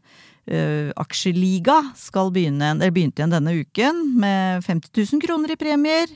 eh, 0.47 0.91
aksjeliga, 0.97 1.81
skal 1.99 2.31
begynne, 2.35 2.75
eller 2.77 2.95
begynte 2.95 3.23
igjen 3.23 3.35
denne 3.35 3.57
uken 3.65 4.05
med 4.21 4.65
50 4.67 4.95
000 5.17 5.25
kroner 5.25 5.55
i 5.55 5.61
premier. 5.61 6.11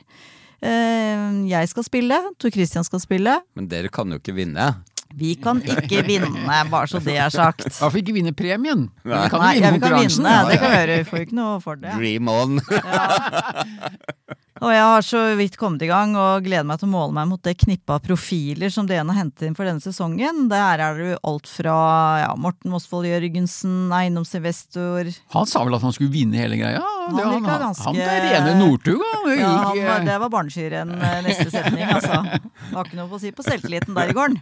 Uh, 0.58 1.46
jeg 1.46 1.68
skal 1.70 1.84
spille, 1.86 2.16
Tor 2.34 2.50
Christian 2.50 2.82
skal 2.82 2.98
spille. 2.98 3.36
Men 3.54 3.68
dere 3.70 3.86
kan 3.94 4.10
jo 4.10 4.18
ikke 4.18 4.34
vinne. 4.34 4.72
Vi 5.14 5.36
kan 5.40 5.60
ikke 5.62 6.02
vinne, 6.04 6.56
bare 6.68 6.88
så 6.90 6.98
det 7.00 7.14
er 7.16 7.30
sagt. 7.32 7.64
Hvorfor 7.78 8.00
ikke 8.02 8.12
vinne 8.16 8.34
premien? 8.36 8.88
Nei, 9.06 9.22
vi 9.22 9.30
kan 9.32 9.40
Nei, 9.40 9.52
ja, 9.56 9.70
vinne 9.70 9.78
vi 9.78 9.80
kan 9.86 9.94
vinne, 10.02 10.34
det 10.50 10.58
kan 10.58 10.68
vi 10.72 10.80
gjøre. 10.80 10.98
Vi 10.98 11.06
får 11.08 11.18
jo 11.22 11.26
ikke 11.28 11.38
noe 11.38 11.60
for 11.62 11.80
det. 11.80 11.94
Dream 11.96 12.28
on! 12.28 12.58
Og 14.58 14.72
jeg 14.74 14.82
har 14.82 15.04
så 15.06 15.20
vidt 15.38 15.56
kommet 15.60 15.82
i 15.86 15.88
gang 15.90 16.16
og 16.18 16.42
gleder 16.46 16.66
meg 16.66 16.80
til 16.80 16.88
å 16.88 16.92
måle 16.92 17.14
meg 17.14 17.28
mot 17.30 17.42
det 17.46 17.52
knippet 17.60 17.92
av 17.94 18.00
profiler 18.02 18.72
som 18.74 18.88
DN 18.88 19.10
har 19.12 19.20
hentet 19.20 19.46
inn 19.46 19.54
for 19.58 19.68
denne 19.68 19.82
sesongen. 19.84 20.48
Der 20.50 20.82
er 20.82 20.98
det 20.98 21.06
jo 21.12 21.18
alt 21.30 21.46
fra 21.50 21.76
ja, 22.24 22.32
Morten 22.40 22.72
Mosvold 22.74 23.06
Jørgensen, 23.06 23.76
eiendomsinvestor 23.94 25.12
Han 25.36 25.46
sa 25.50 25.62
vel 25.66 25.78
at 25.78 25.84
han 25.86 25.94
skulle 25.94 26.10
vinne 26.14 26.40
hele 26.40 26.58
greia? 26.58 26.82
Han 26.82 27.16
Det, 27.16 27.24
han, 27.24 27.46
han, 27.46 27.62
ganske- 27.68 27.86
han 27.86 28.00
er 28.02 28.26
rene 28.26 28.54
Northug, 28.58 29.02
han. 29.12 29.32
Ja, 29.38 29.52
han, 29.94 30.06
det 30.10 30.18
var 30.24 30.32
barneskirenn 30.34 30.94
eh, 30.98 31.18
neste 31.28 31.48
setning, 31.54 31.86
altså. 31.88 32.22
Det 32.38 32.74
var 32.74 32.88
ikke 32.90 32.98
noe 32.98 33.14
å 33.14 33.20
si 33.22 33.30
på 33.34 33.46
selvtilliten 33.46 33.94
der 33.96 34.10
i 34.12 34.16
gården. 34.16 34.40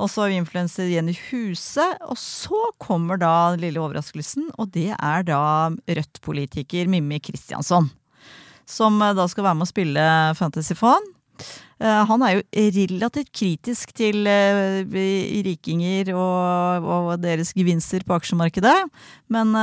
Og 0.00 0.08
så 0.08 0.22
har 0.22 0.30
vi 0.32 0.36
influenser 0.40 0.86
Jenny 0.88 1.12
Huse, 1.28 1.84
og 2.08 2.16
så 2.20 2.60
kommer 2.80 3.18
da 3.20 3.32
den 3.52 3.64
lille 3.66 3.80
overraskelsen, 3.82 4.46
og 4.56 4.70
det 4.76 4.92
er 4.96 5.24
da 5.28 5.40
Rødt-politiker 5.88 6.88
Mimmi 6.88 7.18
Kristiansson. 7.24 7.90
Som 8.70 9.00
eh, 9.02 9.16
da 9.16 9.26
skal 9.30 9.48
være 9.48 9.58
med 9.58 9.66
å 9.66 9.72
spille 9.72 10.06
Fantasy 10.38 10.76
Fan. 10.78 11.10
Eh, 11.80 12.00
Han 12.08 12.22
er 12.22 12.38
jo 12.38 12.64
relativt 12.78 13.32
kritisk 13.34 13.94
til 13.96 14.28
eh, 14.30 14.80
rikinger 15.46 16.12
og, 16.14 16.88
og 16.94 17.12
deres 17.22 17.54
gevinster 17.56 18.04
på 18.06 18.18
aksjemarkedet. 18.20 18.76
Men 19.32 19.54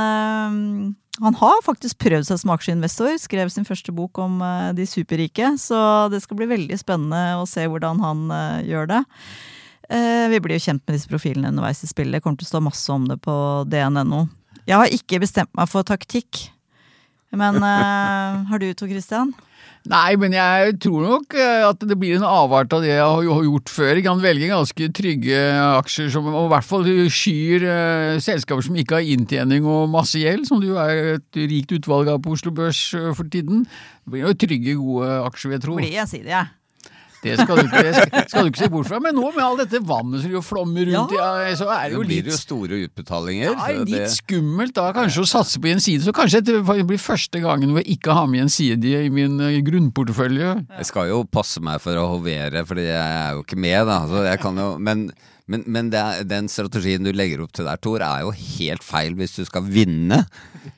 han 1.18 1.34
har 1.40 1.62
faktisk 1.66 1.98
prøvd 2.04 2.28
seg 2.28 2.40
som 2.42 2.52
aksjeinvestor. 2.54 3.16
Skrev 3.18 3.50
sin 3.50 3.66
første 3.66 3.94
bok 3.94 4.20
om 4.22 4.38
de 4.76 4.86
superrike. 4.86 5.54
Så 5.58 5.78
det 6.12 6.22
skal 6.22 6.38
bli 6.38 6.50
veldig 6.50 6.78
spennende 6.78 7.40
å 7.40 7.46
se 7.48 7.66
hvordan 7.66 8.02
han 8.04 8.28
gjør 8.66 8.92
det. 8.92 9.00
Vi 9.88 10.40
blir 10.44 10.58
jo 10.58 10.66
kjent 10.68 10.84
med 10.84 10.94
disse 10.94 11.10
profilene 11.10 11.50
underveis 11.50 11.82
i 11.82 11.90
spillet. 11.90 12.18
Det 12.18 12.22
kommer 12.24 12.38
til 12.38 12.46
å 12.46 12.52
stå 12.52 12.62
masse 12.62 12.92
om 12.94 13.08
det 13.10 13.18
på 13.24 13.34
dn.no. 13.72 14.26
Jeg 14.68 14.76
har 14.76 14.94
ikke 14.94 15.22
bestemt 15.24 15.52
meg 15.56 15.70
for 15.72 15.86
taktikk. 15.88 16.46
Men 17.36 17.60
uh, 17.60 18.48
har 18.48 18.62
du 18.62 18.70
to, 18.72 18.88
Christian? 18.88 19.34
Nei, 19.88 20.16
men 20.20 20.34
jeg 20.34 20.74
tror 20.82 21.04
nok 21.06 21.34
eh, 21.38 21.62
at 21.64 21.80
det 21.86 21.96
blir 21.96 22.18
en 22.18 22.26
avart 22.26 22.72
av 22.76 22.82
det 22.84 22.90
jeg 22.90 23.04
har 23.04 23.44
gjort 23.46 23.70
før. 23.72 23.92
Jeg 23.94 24.04
kan 24.04 24.20
velge 24.20 24.50
ganske 24.50 24.88
trygge 24.96 25.38
aksjer 25.78 26.10
som 26.12 26.26
og 26.28 26.48
i 26.48 26.50
hvert 26.52 26.66
fall 26.66 26.84
skyr 27.14 27.64
uh, 27.64 28.18
selskaper 28.20 28.66
som 28.66 28.76
ikke 28.76 28.98
har 28.98 29.12
inntjening 29.14 29.64
og 29.68 29.88
masse 29.92 30.20
gjeld, 30.20 30.44
som 30.50 30.60
det 30.60 30.72
jo 30.72 30.80
er 30.82 31.14
et 31.14 31.40
rikt 31.40 31.72
utvalg 31.78 32.10
av 32.12 32.20
på 32.24 32.34
Oslo 32.36 32.52
Børs 32.52 32.82
for 33.16 33.30
tiden. 33.32 33.64
Det 34.04 34.12
blir 34.12 34.26
jo 34.26 34.36
trygge, 34.44 34.76
gode 34.82 35.18
aksjer, 35.30 35.52
vil 35.52 35.60
jeg 35.60 35.64
tro. 35.64 35.80
Blir 35.80 35.98
jeg 36.00 36.10
si 36.10 36.24
det, 36.26 36.34
jeg. 36.34 36.57
Det 37.28 37.44
skal 37.44 37.60
du, 37.60 37.62
ikke, 37.66 37.82
det 37.84 38.24
skal, 38.30 38.46
du 38.46 38.50
ikke 38.52 38.62
se 38.62 38.70
bort 38.72 38.90
fra. 38.90 39.00
Men 39.04 39.16
nå 39.18 39.30
med 39.34 39.44
all 39.44 39.58
dette 39.60 39.80
vannet 39.84 40.24
som 40.24 40.34
jo 40.34 40.42
flommer 40.44 40.88
rundt, 40.88 41.14
ja. 41.16 41.28
så 41.58 41.68
er 41.74 41.88
det 41.88 41.98
jo 41.98 42.02
blir 42.04 42.14
litt 42.16 42.28
det 42.28 42.34
jo 42.34 42.40
store 42.40 42.80
utbetalinger. 42.86 43.54
ja, 43.54 43.70
litt 43.78 43.94
det- 43.94 44.10
skummelt 44.16 44.76
da 44.78 44.90
kanskje 44.96 45.24
å 45.24 45.30
satse 45.30 45.62
på 45.62 45.70
Gjensidige, 45.72 46.08
så 46.08 46.16
kanskje 46.16 46.42
det 46.48 46.58
blir 46.64 47.00
første 47.02 47.42
gangen 47.44 47.72
hvor 47.74 47.84
jeg 47.84 47.98
ikke 47.98 48.18
har 48.18 48.28
med 48.30 48.44
Gjensidige 48.44 49.06
i 49.06 49.14
min 49.14 49.40
eh, 49.44 49.60
grunnportefølje. 49.66 50.52
Jeg 50.78 50.90
skal 50.90 51.10
jo 51.12 51.24
passe 51.24 51.62
meg 51.64 51.82
for 51.84 51.98
å 51.98 52.06
hovere, 52.16 52.64
fordi 52.68 52.88
jeg 52.88 53.18
er 53.24 53.34
jo 53.36 53.44
ikke 53.46 53.60
med, 53.60 53.80
da. 53.88 54.02
Så 54.10 54.24
jeg 54.28 54.44
kan 54.44 54.62
jo, 54.62 54.70
men 54.82 55.08
men, 55.48 55.62
men 55.64 55.88
er, 55.96 56.24
den 56.28 56.48
strategien 56.52 57.06
du 57.06 57.08
legger 57.16 57.40
opp 57.40 57.54
til 57.56 57.64
der, 57.64 57.80
Tor, 57.80 58.02
er 58.04 58.26
jo 58.26 58.34
helt 58.36 58.84
feil 58.84 59.16
hvis 59.18 59.38
du 59.38 59.44
skal 59.48 59.64
vinne. 59.64 60.24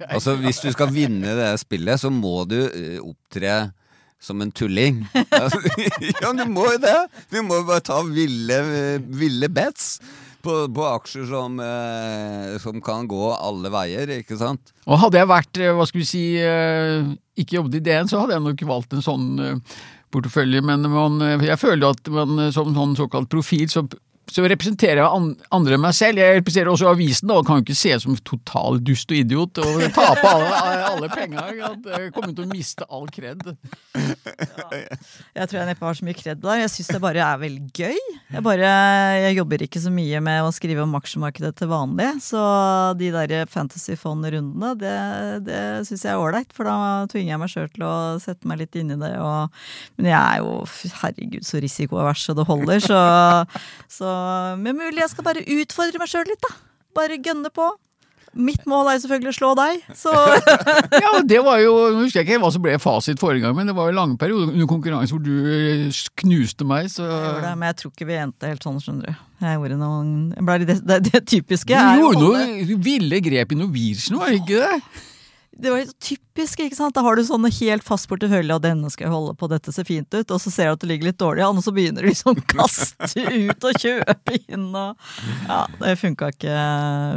Altså 0.07 0.37
Hvis 0.39 0.61
du 0.63 0.69
skal 0.71 0.93
vinne 0.95 1.33
det 1.35 1.49
spillet, 1.59 1.99
så 1.99 2.13
må 2.15 2.45
du 2.49 2.61
eh, 2.63 3.01
opptre 3.03 3.73
som 4.21 4.41
en 4.45 4.53
tulling. 4.53 5.05
Ja, 6.21 6.33
du 6.37 6.45
må 6.53 6.67
jo 6.69 6.81
det! 6.83 6.97
Du 7.33 7.41
må 7.47 7.61
jo 7.63 7.69
bare 7.69 7.85
ta 7.85 8.01
ville, 8.05 8.59
ville 9.09 9.49
bets 9.53 9.95
på, 10.45 10.55
på 10.73 10.85
aksjer 10.89 11.27
som, 11.29 11.57
eh, 11.61 12.57
som 12.63 12.81
kan 12.85 13.09
gå 13.09 13.23
alle 13.35 13.73
veier, 13.73 14.13
ikke 14.21 14.39
sant? 14.41 14.73
Og 14.87 15.01
hadde 15.03 15.21
jeg 15.21 15.31
vært, 15.31 15.61
eh, 15.61 15.73
hva 15.77 15.87
skal 15.89 16.03
vi 16.03 16.09
si, 16.09 16.25
eh, 16.41 17.09
ikke 17.41 17.59
jobbet 17.59 17.81
i 17.81 17.83
DN, 17.89 18.11
så 18.11 18.23
hadde 18.23 18.37
jeg 18.37 18.47
nok 18.47 18.65
valgt 18.71 18.97
en 18.97 19.05
sånn 19.05 19.27
eh, 19.45 19.81
portefølje, 20.15 20.63
men 20.67 20.89
man, 20.91 21.21
eh, 21.27 21.47
jeg 21.51 21.61
føler 21.61 21.93
at 21.93 22.13
man 22.13 22.47
som 22.55 22.73
sånn 22.77 22.97
såkalt 22.99 23.31
profil, 23.33 23.69
så, 23.73 23.85
så 24.31 24.45
representerer 24.47 25.03
jeg 25.03 25.35
andre 25.51 25.77
enn 25.77 25.83
meg 25.83 25.97
selv. 25.97 26.21
Jeg 26.23 26.39
representerer 26.39 26.71
også 26.73 26.91
avisen, 26.91 27.31
da, 27.31 27.39
og 27.41 27.49
kan 27.49 27.59
jo 27.59 27.65
ikke 27.67 27.79
se 27.79 27.95
ut 27.97 28.05
som 28.05 28.19
total 28.27 28.79
dust 28.87 29.11
og 29.11 29.19
idiot 29.19 29.61
og 29.63 29.83
tape 29.97 30.31
alle, 30.31 30.61
alle 30.91 31.11
penga. 31.13 31.47
Jeg 31.51 32.13
kommer 32.15 32.35
til 32.35 32.47
å 32.47 32.51
miste 32.51 32.87
all 32.89 33.09
kred. 33.13 33.43
Jeg 33.97 35.49
tror 35.51 35.59
jeg 35.59 35.69
neppe 35.71 35.87
har 35.87 35.99
så 35.99 36.07
mye 36.07 36.19
kred 36.19 36.43
der. 36.43 36.63
Jeg 36.63 36.73
syns 36.77 36.93
det 36.95 37.03
bare 37.03 37.25
er 37.25 37.41
veldig 37.43 37.73
gøy. 37.75 37.99
Jeg, 38.31 38.45
bare, 38.47 38.71
jeg 39.25 39.39
jobber 39.41 39.67
ikke 39.67 39.83
så 39.83 39.93
mye 39.95 40.23
med 40.25 40.45
å 40.47 40.53
skrive 40.55 40.85
om 40.85 40.95
aksjemarkedet 41.01 41.53
til 41.59 41.71
vanlig, 41.73 42.11
så 42.25 42.43
de 43.01 43.11
der 43.15 43.49
fantasy 43.51 43.97
fund-rundene, 43.99 44.73
det, 44.79 44.97
det 45.49 45.61
syns 45.89 46.07
jeg 46.07 46.15
er 46.15 46.23
ålreit. 46.23 46.55
For 46.55 46.69
da 46.69 47.07
tvinger 47.11 47.35
jeg 47.35 47.43
meg 47.43 47.53
sjøl 47.53 47.71
til 47.75 47.87
å 47.89 47.95
sette 48.23 48.49
meg 48.51 48.63
litt 48.63 48.79
inn 48.79 48.95
i 48.95 49.01
det. 49.01 49.13
Og, 49.19 49.61
men 49.99 50.11
jeg 50.13 50.21
er 50.21 50.45
jo 50.45 50.55
herregud 51.03 51.47
så 51.47 51.63
risikoavers 51.63 52.25
så 52.27 52.37
det 52.37 52.47
holder, 52.49 52.83
så, 52.85 53.01
så 53.91 54.20
Men 54.61 54.79
mulig 54.79 55.03
jeg 55.03 55.13
skal 55.13 55.27
bare 55.27 55.45
utfordre 55.45 56.03
meg 56.03 56.11
sjøl 56.11 56.29
litt, 56.31 56.43
da. 56.45 56.57
Bare 56.97 57.21
gønne 57.23 57.53
på. 57.55 57.69
Mitt 58.31 58.63
mål 58.71 58.93
er 58.93 59.01
selvfølgelig 59.03 59.33
å 59.33 59.35
slå 59.35 59.49
deg, 59.59 59.81
så 59.99 60.13
Ja, 61.03 61.17
og 61.17 61.25
det 61.27 61.41
var 61.43 61.59
jo, 61.59 61.73
Nå 61.91 62.05
husker 62.05 62.21
jeg 62.21 62.29
ikke 62.29 62.39
hva 62.45 62.51
som 62.55 62.63
ble 62.63 62.77
fasit 62.79 63.19
forrige 63.19 63.43
gang, 63.43 63.57
men 63.59 63.67
det 63.67 63.75
var 63.75 63.89
jo 63.91 63.97
lange 63.97 64.15
perioder 64.21 64.53
under 64.53 64.69
konkurranse 64.71 65.17
hvor 65.17 65.25
du 65.25 65.33
eh, 65.51 65.99
knuste 66.23 66.67
meg, 66.69 66.87
så 66.93 67.09
Jeg 67.09 67.25
gjorde 67.25 67.49
det, 67.49 67.55
men 67.59 67.67
jeg 67.73 67.79
tror 67.81 67.95
ikke 67.97 68.07
vi 68.07 68.19
endte 68.23 68.53
helt 68.53 68.67
sånn, 68.69 68.79
skjønner 68.85 69.11
du. 69.11 69.25
Jeg 69.43 69.59
gjorde 69.59 69.81
noen 69.81 70.13
det, 70.63 70.79
det, 70.79 71.01
det 71.09 71.23
typiske 71.27 71.75
Du 71.75 72.05
gjorde 72.05 72.23
noen 72.23 72.55
noe 72.61 72.79
ville 72.87 73.21
grep 73.27 73.57
i 73.57 73.59
Norwegian, 73.59 74.21
var 74.23 74.31
det 74.31 74.45
ikke 74.45 74.63
det? 74.63 75.09
Det 75.61 75.73
var 75.73 75.85
typisk, 76.01 76.63
ikke 76.65 76.77
sant. 76.79 76.95
Da 76.97 77.05
har 77.05 77.19
du 77.19 77.25
sånne 77.27 77.51
helt 77.61 77.85
fast 77.85 78.09
portefølje, 78.11 78.57
og 78.57 78.65
denne 78.65 78.91
skal 78.93 79.09
jeg 79.09 79.15
holde 79.15 79.35
på, 79.39 79.49
dette 79.53 79.75
ser 79.77 79.87
fint 79.89 80.09
ut, 80.15 80.25
og 80.31 80.41
så 80.41 80.53
ser 80.53 80.71
du 80.71 80.79
at 80.79 80.85
det 80.85 80.91
ligger 80.93 81.11
litt 81.11 81.21
dårlig 81.21 81.45
an, 81.47 81.61
og 81.61 81.67
så 81.67 81.75
begynner 81.77 82.07
du 82.07 82.11
liksom 82.11 82.33
å 82.33 82.45
kaste 82.49 83.25
ut 83.29 83.67
og 83.69 83.81
kjøpe 83.85 84.39
inn 84.49 84.71
og 84.73 85.11
Ja, 85.47 85.65
det 85.81 85.97
funka 86.01 86.31
ikke, 86.35 86.61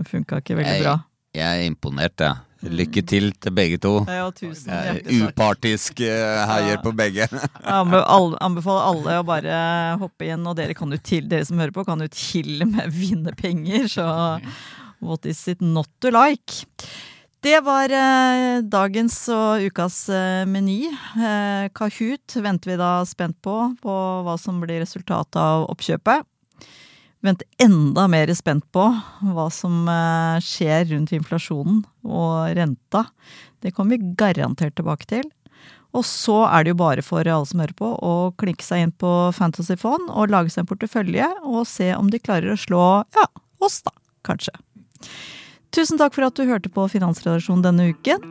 funka 0.09 0.41
ikke 0.43 0.57
veldig 0.59 0.79
bra. 0.83 0.97
Jeg, 1.33 1.39
jeg 1.39 1.61
er 1.61 1.69
imponert, 1.71 2.25
jeg. 2.27 2.41
Lykke 2.63 3.01
til 3.03 3.33
til 3.43 3.51
begge 3.51 3.77
to. 3.83 3.91
Ja, 4.07 4.29
tusen 4.31 4.69
hjertelig 4.71 5.17
er 5.17 5.31
upartisk 5.33 5.99
eh, 6.05 6.43
heier 6.47 6.79
på 6.83 6.93
begge. 6.95 7.27
Jeg 7.27 8.03
anbefaler 8.07 8.85
alle 8.87 9.17
å 9.19 9.25
bare 9.27 9.57
hoppe 9.99 10.29
inn, 10.31 10.45
og 10.47 10.55
dere, 10.59 10.75
kan 10.77 10.91
jo 10.95 10.99
til, 11.03 11.27
dere 11.31 11.47
som 11.47 11.59
hører 11.59 11.75
på, 11.75 11.83
kan 11.87 12.03
jo 12.03 12.07
til 12.13 12.63
og 12.63 12.71
med 12.71 12.93
vinne 12.95 13.35
penger, 13.39 13.89
så 13.91 14.07
what 15.03 15.27
is 15.27 15.43
it 15.51 15.59
not 15.59 15.91
to 15.99 16.13
like? 16.15 16.63
Det 17.43 17.57
var 17.59 17.91
eh, 17.91 18.61
dagens 18.71 19.17
og 19.33 19.65
ukas 19.67 19.97
eh, 20.07 20.45
meny. 20.47 20.85
Eh, 20.87 21.65
Kahoot 21.75 22.37
venter 22.39 22.71
vi 22.71 22.77
da 22.79 22.91
spent 23.03 23.35
på, 23.43 23.55
på 23.83 23.95
hva 24.23 24.37
som 24.39 24.61
blir 24.61 24.79
resultatet 24.79 25.35
av 25.41 25.65
oppkjøpet. 25.73 26.23
Venter 27.23 27.65
enda 27.65 28.05
mer 28.07 28.31
spent 28.35 28.63
på 28.71 28.85
hva 29.35 29.49
som 29.51 29.83
eh, 29.91 30.39
skjer 30.39 30.87
rundt 30.93 31.11
inflasjonen 31.19 31.83
og 32.07 32.55
renta. 32.55 33.03
Det 33.59 33.75
kommer 33.75 33.97
vi 33.99 34.15
garantert 34.23 34.79
tilbake 34.79 35.11
til. 35.11 35.27
Og 35.91 36.07
så 36.07 36.45
er 36.47 36.63
det 36.63 36.77
jo 36.77 36.79
bare 36.79 37.03
for 37.03 37.27
alle 37.27 37.51
som 37.51 37.59
hører 37.59 37.75
på, 37.75 37.91
å 37.91 38.31
klikke 38.39 38.63
seg 38.63 38.87
inn 38.87 38.95
på 38.95 39.11
Fantasy 39.35 39.75
Fond 39.83 40.07
og 40.07 40.31
lage 40.31 40.55
seg 40.55 40.63
en 40.63 40.71
portefølje, 40.71 41.27
og 41.43 41.67
se 41.67 41.91
om 41.99 42.07
de 42.07 42.23
klarer 42.23 42.55
å 42.55 42.59
slå 42.59 42.83
ja, 43.03 43.29
oss, 43.59 43.81
da, 43.83 43.91
kanskje. 44.31 44.55
Tusen 45.73 45.97
takk 45.97 46.13
for 46.13 46.27
at 46.27 46.37
du 46.37 46.45
hørte 46.45 46.69
på 46.69 46.85
Finansredaksjonen 46.85 47.63
denne 47.65 47.87
uken. 47.95 48.21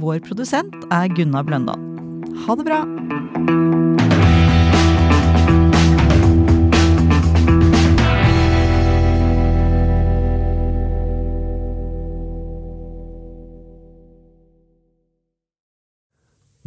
Vår 0.00 0.18
produsent 0.26 0.74
er 0.90 1.06
Gunnar 1.14 1.46
Bløndal. 1.46 1.78
Ha 2.42 2.56
det 2.58 2.66
bra! 2.66 2.80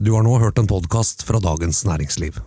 Du 0.02 0.16
har 0.16 0.24
nå 0.24 0.40
hørt 0.40 0.58
en 0.58 0.72
podkast 0.72 1.28
fra 1.28 1.44
Dagens 1.44 1.84
Næringsliv. 1.86 2.40